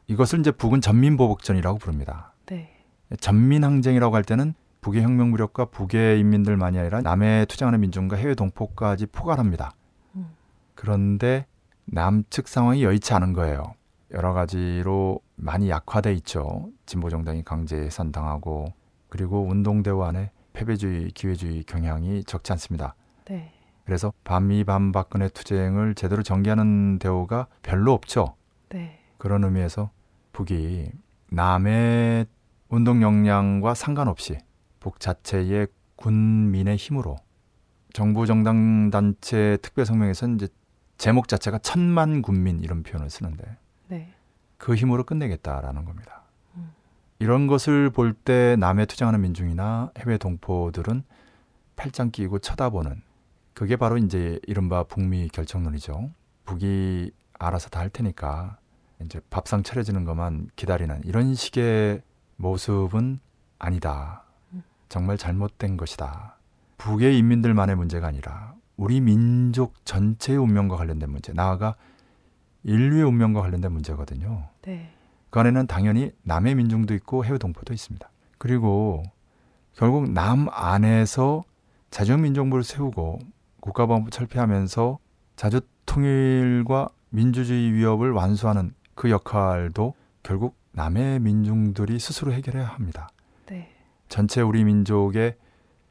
이것을 0.08 0.40
이제 0.40 0.50
북은 0.52 0.82
전민 0.82 1.16
보복전이라고 1.16 1.78
부릅니다. 1.78 2.34
네. 2.48 2.72
전민 3.20 3.64
항쟁이라고 3.64 4.16
할 4.16 4.24
때는 4.24 4.56
북의 4.82 5.04
혁명 5.04 5.30
무력과 5.30 5.66
북의 5.66 6.20
인민들만이 6.20 6.80
아니라 6.80 7.02
남해 7.02 7.46
투쟁하는 7.48 7.82
민중과 7.82 8.16
해외 8.16 8.34
동포까지 8.34 9.06
포괄합니다. 9.08 9.74
음. 10.80 10.82
그런데 10.82 11.46
남측 11.86 12.48
상황이 12.48 12.84
여의치 12.84 13.14
않은 13.14 13.34
거예요. 13.34 13.76
여러 14.12 14.34
가지로 14.34 15.20
많이 15.36 15.70
약화돼 15.70 16.14
있죠. 16.16 16.70
진보 16.86 17.10
정당이 17.10 17.44
강제 17.44 17.78
해산당하고 17.78 18.74
그리고 19.10 19.46
운동 19.48 19.84
대우 19.84 20.02
안에 20.02 20.32
패배주의, 20.54 21.12
기회주의 21.12 21.64
경향이 21.64 22.24
적지 22.24 22.52
않습니다. 22.54 22.96
네. 23.26 23.52
그래서 23.86 24.14
반미 24.24 24.64
반박근혜 24.64 25.30
투쟁을 25.30 25.96
제대로 25.96 26.22
전개하는 26.24 27.00
대우가 27.00 27.48
별로 27.64 27.94
없죠. 27.94 28.36
네. 28.70 29.00
그런 29.18 29.44
의미에서 29.44 29.90
북이 30.32 30.92
남의 31.32 32.26
운동 32.70 33.02
역량과 33.02 33.74
상관없이 33.74 34.38
북 34.80 35.00
자체의 35.00 35.68
군민의 35.96 36.78
힘으로 36.78 37.18
정부 37.94 38.26
정당 38.26 38.92
단체 38.92 39.58
특별 39.62 39.86
성명에서는 39.86 40.36
이제 40.36 40.48
제목 41.00 41.28
자체가 41.28 41.58
천만 41.60 42.22
군민 42.22 42.60
이런 42.60 42.84
표현을 42.84 43.10
쓰는데 43.10 43.58
네. 43.88 44.14
그 44.58 44.76
힘으로 44.76 45.04
끝내겠다라는 45.06 45.86
겁니다. 45.86 46.24
음. 46.58 46.72
이런 47.18 47.48
것을 47.48 47.90
볼 47.90 48.14
때 48.14 48.56
남에 48.60 48.86
투쟁하는 48.86 49.22
민중이나 49.22 49.92
해외 49.98 50.18
동포들은 50.18 51.04
팔짱 51.78 52.12
끼고 52.12 52.40
쳐다보는 52.40 53.02
그게 53.54 53.78
바로 53.78 53.98
이제 53.98 54.40
이른바 54.46 54.84
북미 54.84 55.30
결정론이죠. 55.30 56.12
북이 56.46 57.12
알아서 57.40 57.70
다 57.70 57.80
할 57.80 57.90
테니까 57.90 58.58
이제 59.02 59.22
밥상 59.30 59.64
차려지는 59.64 60.04
것만 60.04 60.50
기다리는 60.58 61.02
이런 61.06 61.34
식의 61.34 62.02
모습은 62.36 63.20
아니다. 63.58 64.26
정말 64.90 65.18
잘못된 65.18 65.78
것이다. 65.78 66.38
북의 66.78 67.18
인민들만의 67.18 67.76
문제가 67.78 68.08
아니라 68.08 68.54
우리 68.80 69.02
민족 69.02 69.74
전체의 69.84 70.40
운명과 70.40 70.78
관련된 70.78 71.10
문제, 71.10 71.34
나아가 71.34 71.76
인류의 72.64 73.04
운명과 73.04 73.42
관련된 73.42 73.74
문제거든요. 73.74 74.48
네. 74.62 74.94
그 75.30 75.40
안에는 75.42 75.68
당연히 75.68 76.14
남의 76.24 76.56
민중도 76.56 76.94
있고 76.94 77.26
해외 77.26 77.38
동포도 77.38 77.74
있습니다. 77.74 78.10
그리고 78.38 79.04
결국 79.76 80.10
남 80.10 80.48
안에서 80.50 81.44
자주민정부를 81.92 82.64
세우고 82.64 83.20
국가보안부 83.60 84.12
철폐하면서 84.12 84.98
자주 85.36 85.60
통일과 85.86 86.88
민주주의 87.10 87.74
위협을 87.74 88.12
완수하는 88.12 88.74
그 88.96 89.10
역할도 89.10 89.94
결국 90.24 90.56
남의 90.72 91.20
민중들이 91.20 92.00
스스로 92.00 92.32
해결해야 92.32 92.66
합니다. 92.66 93.10
네. 93.48 93.74
전체 94.08 94.40
우리 94.40 94.64
민족의 94.64 95.36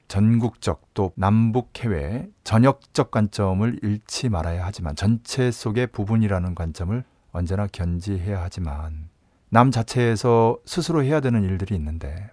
전국적 0.09 0.95
또 0.95 1.13
남북 1.15 1.71
해외 1.79 2.29
전역적 2.45 3.11
관점을 3.11 3.79
잃지 3.83 4.31
말아야 4.31 4.65
하지만 4.65 4.97
전체 4.97 5.51
속의 5.51 5.89
부분이라는 5.89 6.55
관점을 6.55 7.05
언제나 7.33 7.67
견지해야 7.67 8.43
하지만 8.43 9.09
남 9.51 9.71
자체에서 9.71 10.59
스스로 10.65 11.05
해야 11.05 11.21
되는 11.21 11.45
일들이 11.45 11.75
있는데 11.77 12.31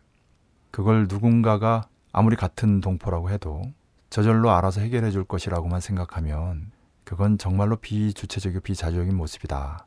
그걸 0.71 1.07
누군가가 1.09 1.87
아무리 2.11 2.35
같은 2.35 2.81
동포라고 2.81 3.29
해도 3.29 3.61
저절로 4.09 4.51
알아서 4.51 4.81
해결해 4.81 5.11
줄 5.11 5.25
것이라고만 5.25 5.81
생각하면 5.81 6.71
그건 7.03 7.37
정말로 7.37 7.75
비주체적이고 7.75 8.61
비자주적인 8.61 9.15
모습이다. 9.15 9.85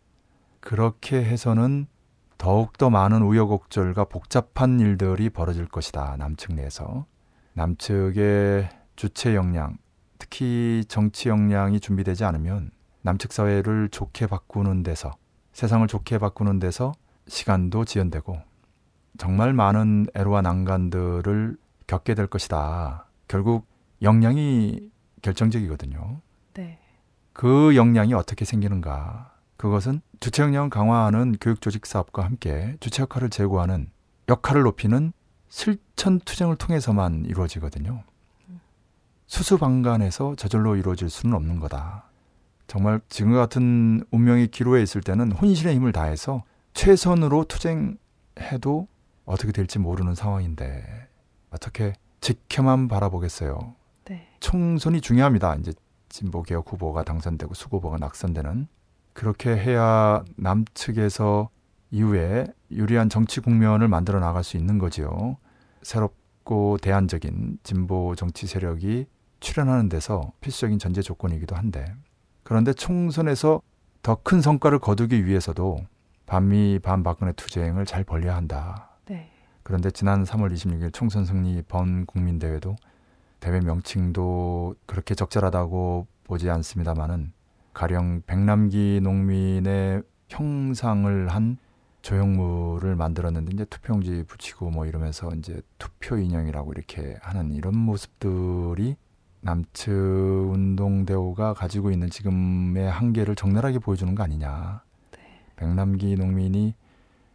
그렇게 0.60 1.24
해서는 1.24 1.86
더욱더 2.36 2.90
많은 2.90 3.22
우여곡절과 3.22 4.04
복잡한 4.04 4.78
일들이 4.80 5.28
벌어질 5.28 5.66
것이다. 5.66 6.16
남측 6.18 6.54
내에서. 6.54 7.06
남측의 7.54 8.68
주체 8.96 9.34
역량, 9.34 9.78
특히 10.18 10.84
정치 10.88 11.28
역량이 11.28 11.80
준비되지 11.80 12.24
않으면 12.24 12.70
남측 13.02 13.32
사회를 13.32 13.88
좋게 13.90 14.26
바꾸는 14.26 14.82
데서, 14.82 15.12
세상을 15.52 15.86
좋게 15.86 16.18
바꾸는 16.18 16.58
데서 16.58 16.92
시간도 17.26 17.84
지연되고 17.84 18.38
정말 19.18 19.52
많은 19.52 20.06
애로와 20.14 20.42
난간들을 20.42 21.56
겪게 21.86 22.14
될 22.14 22.26
것이다. 22.26 23.06
결국 23.26 23.66
역량이 24.02 24.90
결정적이거든요. 25.22 26.20
네. 26.54 26.78
그 27.32 27.74
역량이 27.74 28.14
어떻게 28.14 28.44
생기는가? 28.44 29.34
그것은 29.56 30.00
주체 30.20 30.42
역량을 30.44 30.70
강화하는 30.70 31.36
교육 31.40 31.60
조직 31.60 31.86
사업과 31.86 32.24
함께 32.24 32.76
주체 32.80 33.02
역할을 33.02 33.30
제고하는 33.30 33.90
역할을 34.28 34.62
높이는 34.62 35.12
실 35.48 35.78
천 35.98 36.20
투쟁을 36.20 36.54
통해서만 36.56 37.24
이루어지거든요. 37.26 38.04
수수방관에서 39.26 40.36
저절로 40.36 40.76
이루어질 40.76 41.10
수는 41.10 41.34
없는 41.34 41.58
거다. 41.58 42.04
정말 42.68 43.00
지금 43.08 43.32
같은 43.32 44.04
운명의 44.12 44.46
기로에 44.46 44.80
있을 44.82 45.00
때는 45.00 45.32
혼신의 45.32 45.74
힘을 45.74 45.92
다해서 45.92 46.44
최선으로 46.72 47.44
투쟁해도 47.44 48.86
어떻게 49.24 49.50
될지 49.50 49.80
모르는 49.80 50.14
상황인데 50.14 51.08
어떻게 51.50 51.94
지켜만 52.20 52.86
바라보겠어요. 52.86 53.74
네. 54.04 54.28
총선이 54.38 55.00
중요합니다. 55.00 55.56
이제 55.56 55.72
진보 56.08 56.44
개혁 56.44 56.72
후보가 56.72 57.02
당선되고 57.02 57.54
수 57.54 57.66
후보가 57.70 57.98
낙선되는 57.98 58.68
그렇게 59.14 59.50
해야 59.50 60.22
남측에서 60.36 61.50
이후에 61.90 62.46
유리한 62.70 63.08
정치 63.08 63.40
국면을 63.40 63.88
만들어 63.88 64.20
나갈 64.20 64.44
수 64.44 64.56
있는 64.56 64.78
거지요. 64.78 65.38
새롭고 65.88 66.76
대안적인 66.82 67.60
진보 67.62 68.14
정치 68.14 68.46
세력이 68.46 69.06
출연하는 69.40 69.88
데서 69.88 70.32
필수적인 70.42 70.78
전제 70.78 71.00
조건이기도 71.00 71.56
한데 71.56 71.86
그런데 72.42 72.74
총선에서 72.74 73.62
더 74.02 74.16
큰 74.22 74.42
성과를 74.42 74.80
거두기 74.80 75.24
위해서도 75.24 75.78
반미 76.26 76.80
반박근혜 76.82 77.32
투쟁을 77.32 77.86
잘 77.86 78.04
벌려야 78.04 78.36
한다. 78.36 78.90
네. 79.06 79.30
그런데 79.62 79.90
지난 79.90 80.24
3월 80.24 80.52
26일 80.52 80.92
총선 80.92 81.24
승리 81.24 81.62
번 81.62 82.04
국민대회도 82.04 82.76
대회 83.40 83.60
명칭도 83.60 84.74
그렇게 84.84 85.14
적절하다고 85.14 86.06
보지 86.24 86.50
않습니다만은 86.50 87.32
가령 87.72 88.22
백남기 88.26 89.00
농민의 89.02 90.02
형상을 90.28 91.28
한 91.28 91.56
조형물을 92.08 92.96
만들었는데 92.96 93.52
이제 93.52 93.64
투표용지 93.66 94.24
붙이고 94.26 94.70
뭐 94.70 94.86
이러면서 94.86 95.30
이제 95.36 95.60
투표 95.76 96.16
인형이라고 96.16 96.72
이렇게 96.72 97.18
하는 97.20 97.52
이런 97.52 97.76
모습들이 97.76 98.96
남측 99.42 99.92
운동대우가 99.92 101.52
가지고 101.52 101.90
있는 101.90 102.08
지금의 102.08 102.90
한계를 102.90 103.34
적나라하게 103.34 103.80
보여주는 103.80 104.14
거 104.14 104.22
아니냐. 104.22 104.82
백남기 105.56 106.14
농민이 106.16 106.74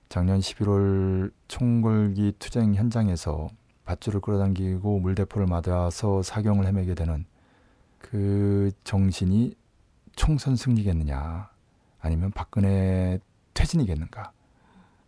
작년 0.10 0.40
11월 0.40 1.32
총궐기 1.48 2.34
투쟁 2.40 2.74
현장에서 2.74 3.50
밧줄을 3.86 4.22
끌어당기고 4.22 5.02
물대포를 5.02 5.46
맞아서 5.46 6.24
사경을 6.24 6.66
헤매게 6.66 6.96
되는 6.96 7.26
그 8.00 8.72
정신이 8.84 9.54
총선 10.16 10.56
승리겠느냐? 10.56 11.52
아니면 12.00 12.32
박근혜 12.32 13.20
퇴진이겠는가 13.54 14.32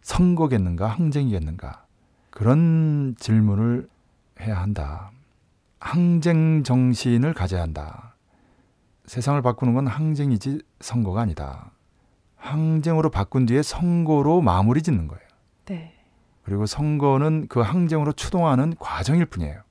선거겠는가 0.06 0.88
항쟁이겠는가 0.88 1.86
그런 2.30 3.16
질문을 3.18 3.90
해야 4.40 4.62
한다. 4.62 5.12
항쟁 5.80 6.64
정신을 6.64 7.34
가져야 7.34 7.64
한다. 7.64 8.16
세상을 9.08 9.42
바꾸는 9.42 9.74
건 9.74 9.88
항쟁이지 9.88 10.62
선거가 10.80 11.22
아니다. 11.22 11.72
항쟁으로 12.36 13.10
바꾼 13.10 13.48
뒤에 13.48 13.64
선거로 13.64 14.42
마무리 14.42 14.84
짓는 14.84 15.08
거예요. 15.08 15.24
네. 15.66 15.96
그리고 16.44 16.68
선거는 16.68 17.48
그 17.50 17.62
항쟁으로 17.62 18.12
추동하는 18.12 18.76
과정일 18.78 19.26
뿐이에요. 19.26 19.62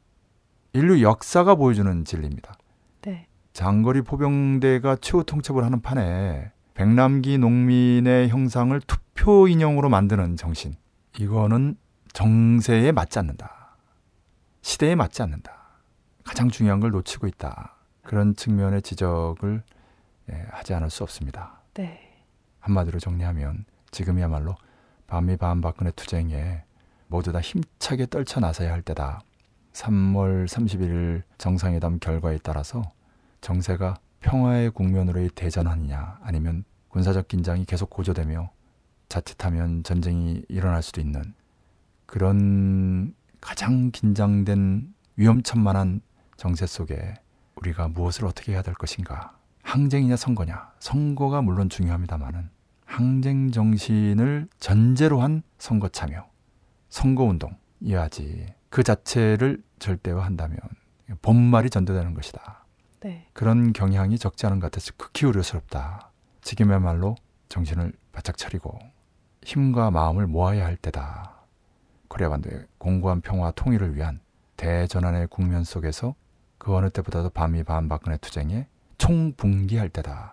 인류 0.73 1.01
역사가 1.03 1.55
보여주는 1.55 2.05
진리입니다. 2.05 2.55
네. 3.03 3.29
장거리 3.53 4.03
포병대가 4.03 4.97
최후 5.01 5.23
통첩을 5.23 5.63
하는 5.63 5.81
판에 5.81 6.51
백남기 6.75 7.39
농민의 7.39 8.31
형상을 8.31 8.81
투표 9.15 9.47
인형으로 9.47 9.89
만드는 9.89 10.37
정신. 10.37 10.75
이거는 11.19 11.77
정세에 12.13 12.91
맞지 12.93 13.21
않는다. 13.21 13.77
시대에 14.61 14.97
맞지 14.97 15.23
않는다. 15.23 15.53
가장 16.25 16.49
중요한 16.49 16.81
걸 16.81 16.91
놓치고 16.91 17.29
있다. 17.29 17.77
그런 18.03 18.35
측면의 18.35 18.83
지적을 18.83 19.63
예, 20.33 20.47
하지 20.51 20.75
않을 20.75 20.91
수 20.91 21.05
없습니다. 21.05 21.61
네. 21.75 22.25
한마디로 22.59 22.99
정리하면 22.99 23.65
지금이야말로 23.93 24.57
반미 25.07 25.37
반박근혜 25.37 25.93
투쟁에 25.93 26.65
모두 27.07 27.31
다 27.31 27.41
힘차게 27.41 28.07
떨쳐 28.07 28.41
나서야 28.41 28.73
할 28.73 28.83
때다. 28.83 29.21
3월 29.75 30.47
31일 30.47 31.23
정상회담 31.39 31.99
결과에 32.01 32.39
따라서 32.43 32.83
정세가 33.41 33.97
평화의 34.21 34.71
국면으로의 34.71 35.31
대전하느냐 35.31 36.19
아니면 36.23 36.65
군사적 36.89 37.29
긴장이 37.29 37.65
계속 37.65 37.91
고조되며 37.91 38.51
자칫하면 39.09 39.83
전쟁이 39.83 40.43
일어날 40.49 40.83
수도 40.83 41.01
있는 41.01 41.35
그런 42.07 43.15
가장 43.41 43.91
긴장된 43.91 44.95
위험천만한 45.17 46.01
정세 46.37 46.67
속에 46.67 47.15
우리가 47.57 47.89
무엇을 47.89 48.27
어떻게 48.27 48.53
해야 48.53 48.63
될 48.63 48.75
것인가? 48.75 49.37
항쟁이냐 49.63 50.17
선거냐? 50.17 50.73
선거가 50.79 51.43
물론 51.43 51.69
중요합니다만은 51.69 52.51
항쟁 52.85 53.51
정신을 53.51 54.49
전제로 54.59 55.21
한 55.21 55.43
선거 55.59 55.89
참여, 55.89 56.27
선거 56.89 57.25
운동이어야지 57.25 58.47
그 58.69 58.83
자체를 58.83 59.63
절대화한다면 59.79 60.59
본말이 61.23 61.71
전도되는 61.71 62.15
것이다. 62.15 62.65
네. 63.01 63.29
그런 63.33 63.73
경향이 63.73 64.19
적지 64.19 64.47
않은 64.47 64.61
것 64.61 64.71
같아서 64.71 64.93
극히 64.97 65.27
우려스럽다. 65.27 66.11
지금의말로 66.41 67.17
정신을 67.49 67.93
바짝 68.15 68.37
차리고 68.37 68.79
힘과 69.43 69.91
마음을 69.91 70.27
모아야 70.27 70.65
할 70.65 70.77
때다. 70.77 71.35
코리아 72.09 72.29
반도의 72.31 72.67
공고한 72.79 73.21
평화 73.21 73.51
통일을 73.51 73.97
위한 73.97 74.21
대전환의 74.57 75.27
국면 75.29 75.65
속에서 75.65 76.15
그 76.59 76.75
어느 76.75 76.89
때보다도 76.91 77.31
반미 77.31 77.65
반박근혜 77.65 78.17
투쟁에 78.19 78.67
총분기할 78.99 79.89
때다. 79.91 80.33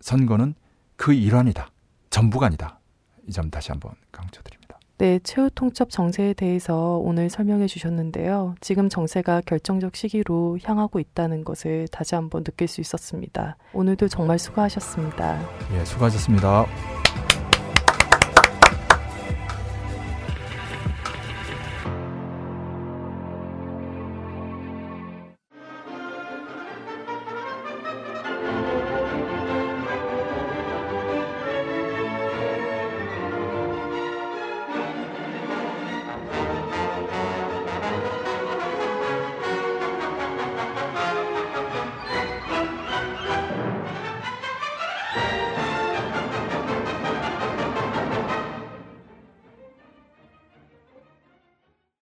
선거는 0.00 0.54
그 0.96 1.12
일환이다. 1.14 1.70
전부가 2.10 2.46
아니다. 2.46 2.78
이 3.26 3.32
점 3.32 3.50
다시 3.50 3.70
한번 3.70 3.94
강조드립니다. 4.12 4.59
네, 5.00 5.18
최후 5.24 5.48
통첩 5.54 5.88
정세에 5.88 6.34
대해서 6.34 7.00
오늘 7.02 7.30
설명해 7.30 7.68
주셨는데요. 7.68 8.54
지금 8.60 8.90
정세가 8.90 9.40
결정적 9.46 9.96
시기로 9.96 10.58
향하고 10.62 11.00
있다는 11.00 11.42
것을 11.42 11.88
다시 11.90 12.14
한번 12.16 12.44
느낄 12.44 12.68
수 12.68 12.82
있었습니다. 12.82 13.56
오늘도 13.72 14.08
정말 14.08 14.38
수고하셨습니다. 14.38 15.40
예, 15.72 15.84
수고하셨습니다. 15.86 16.66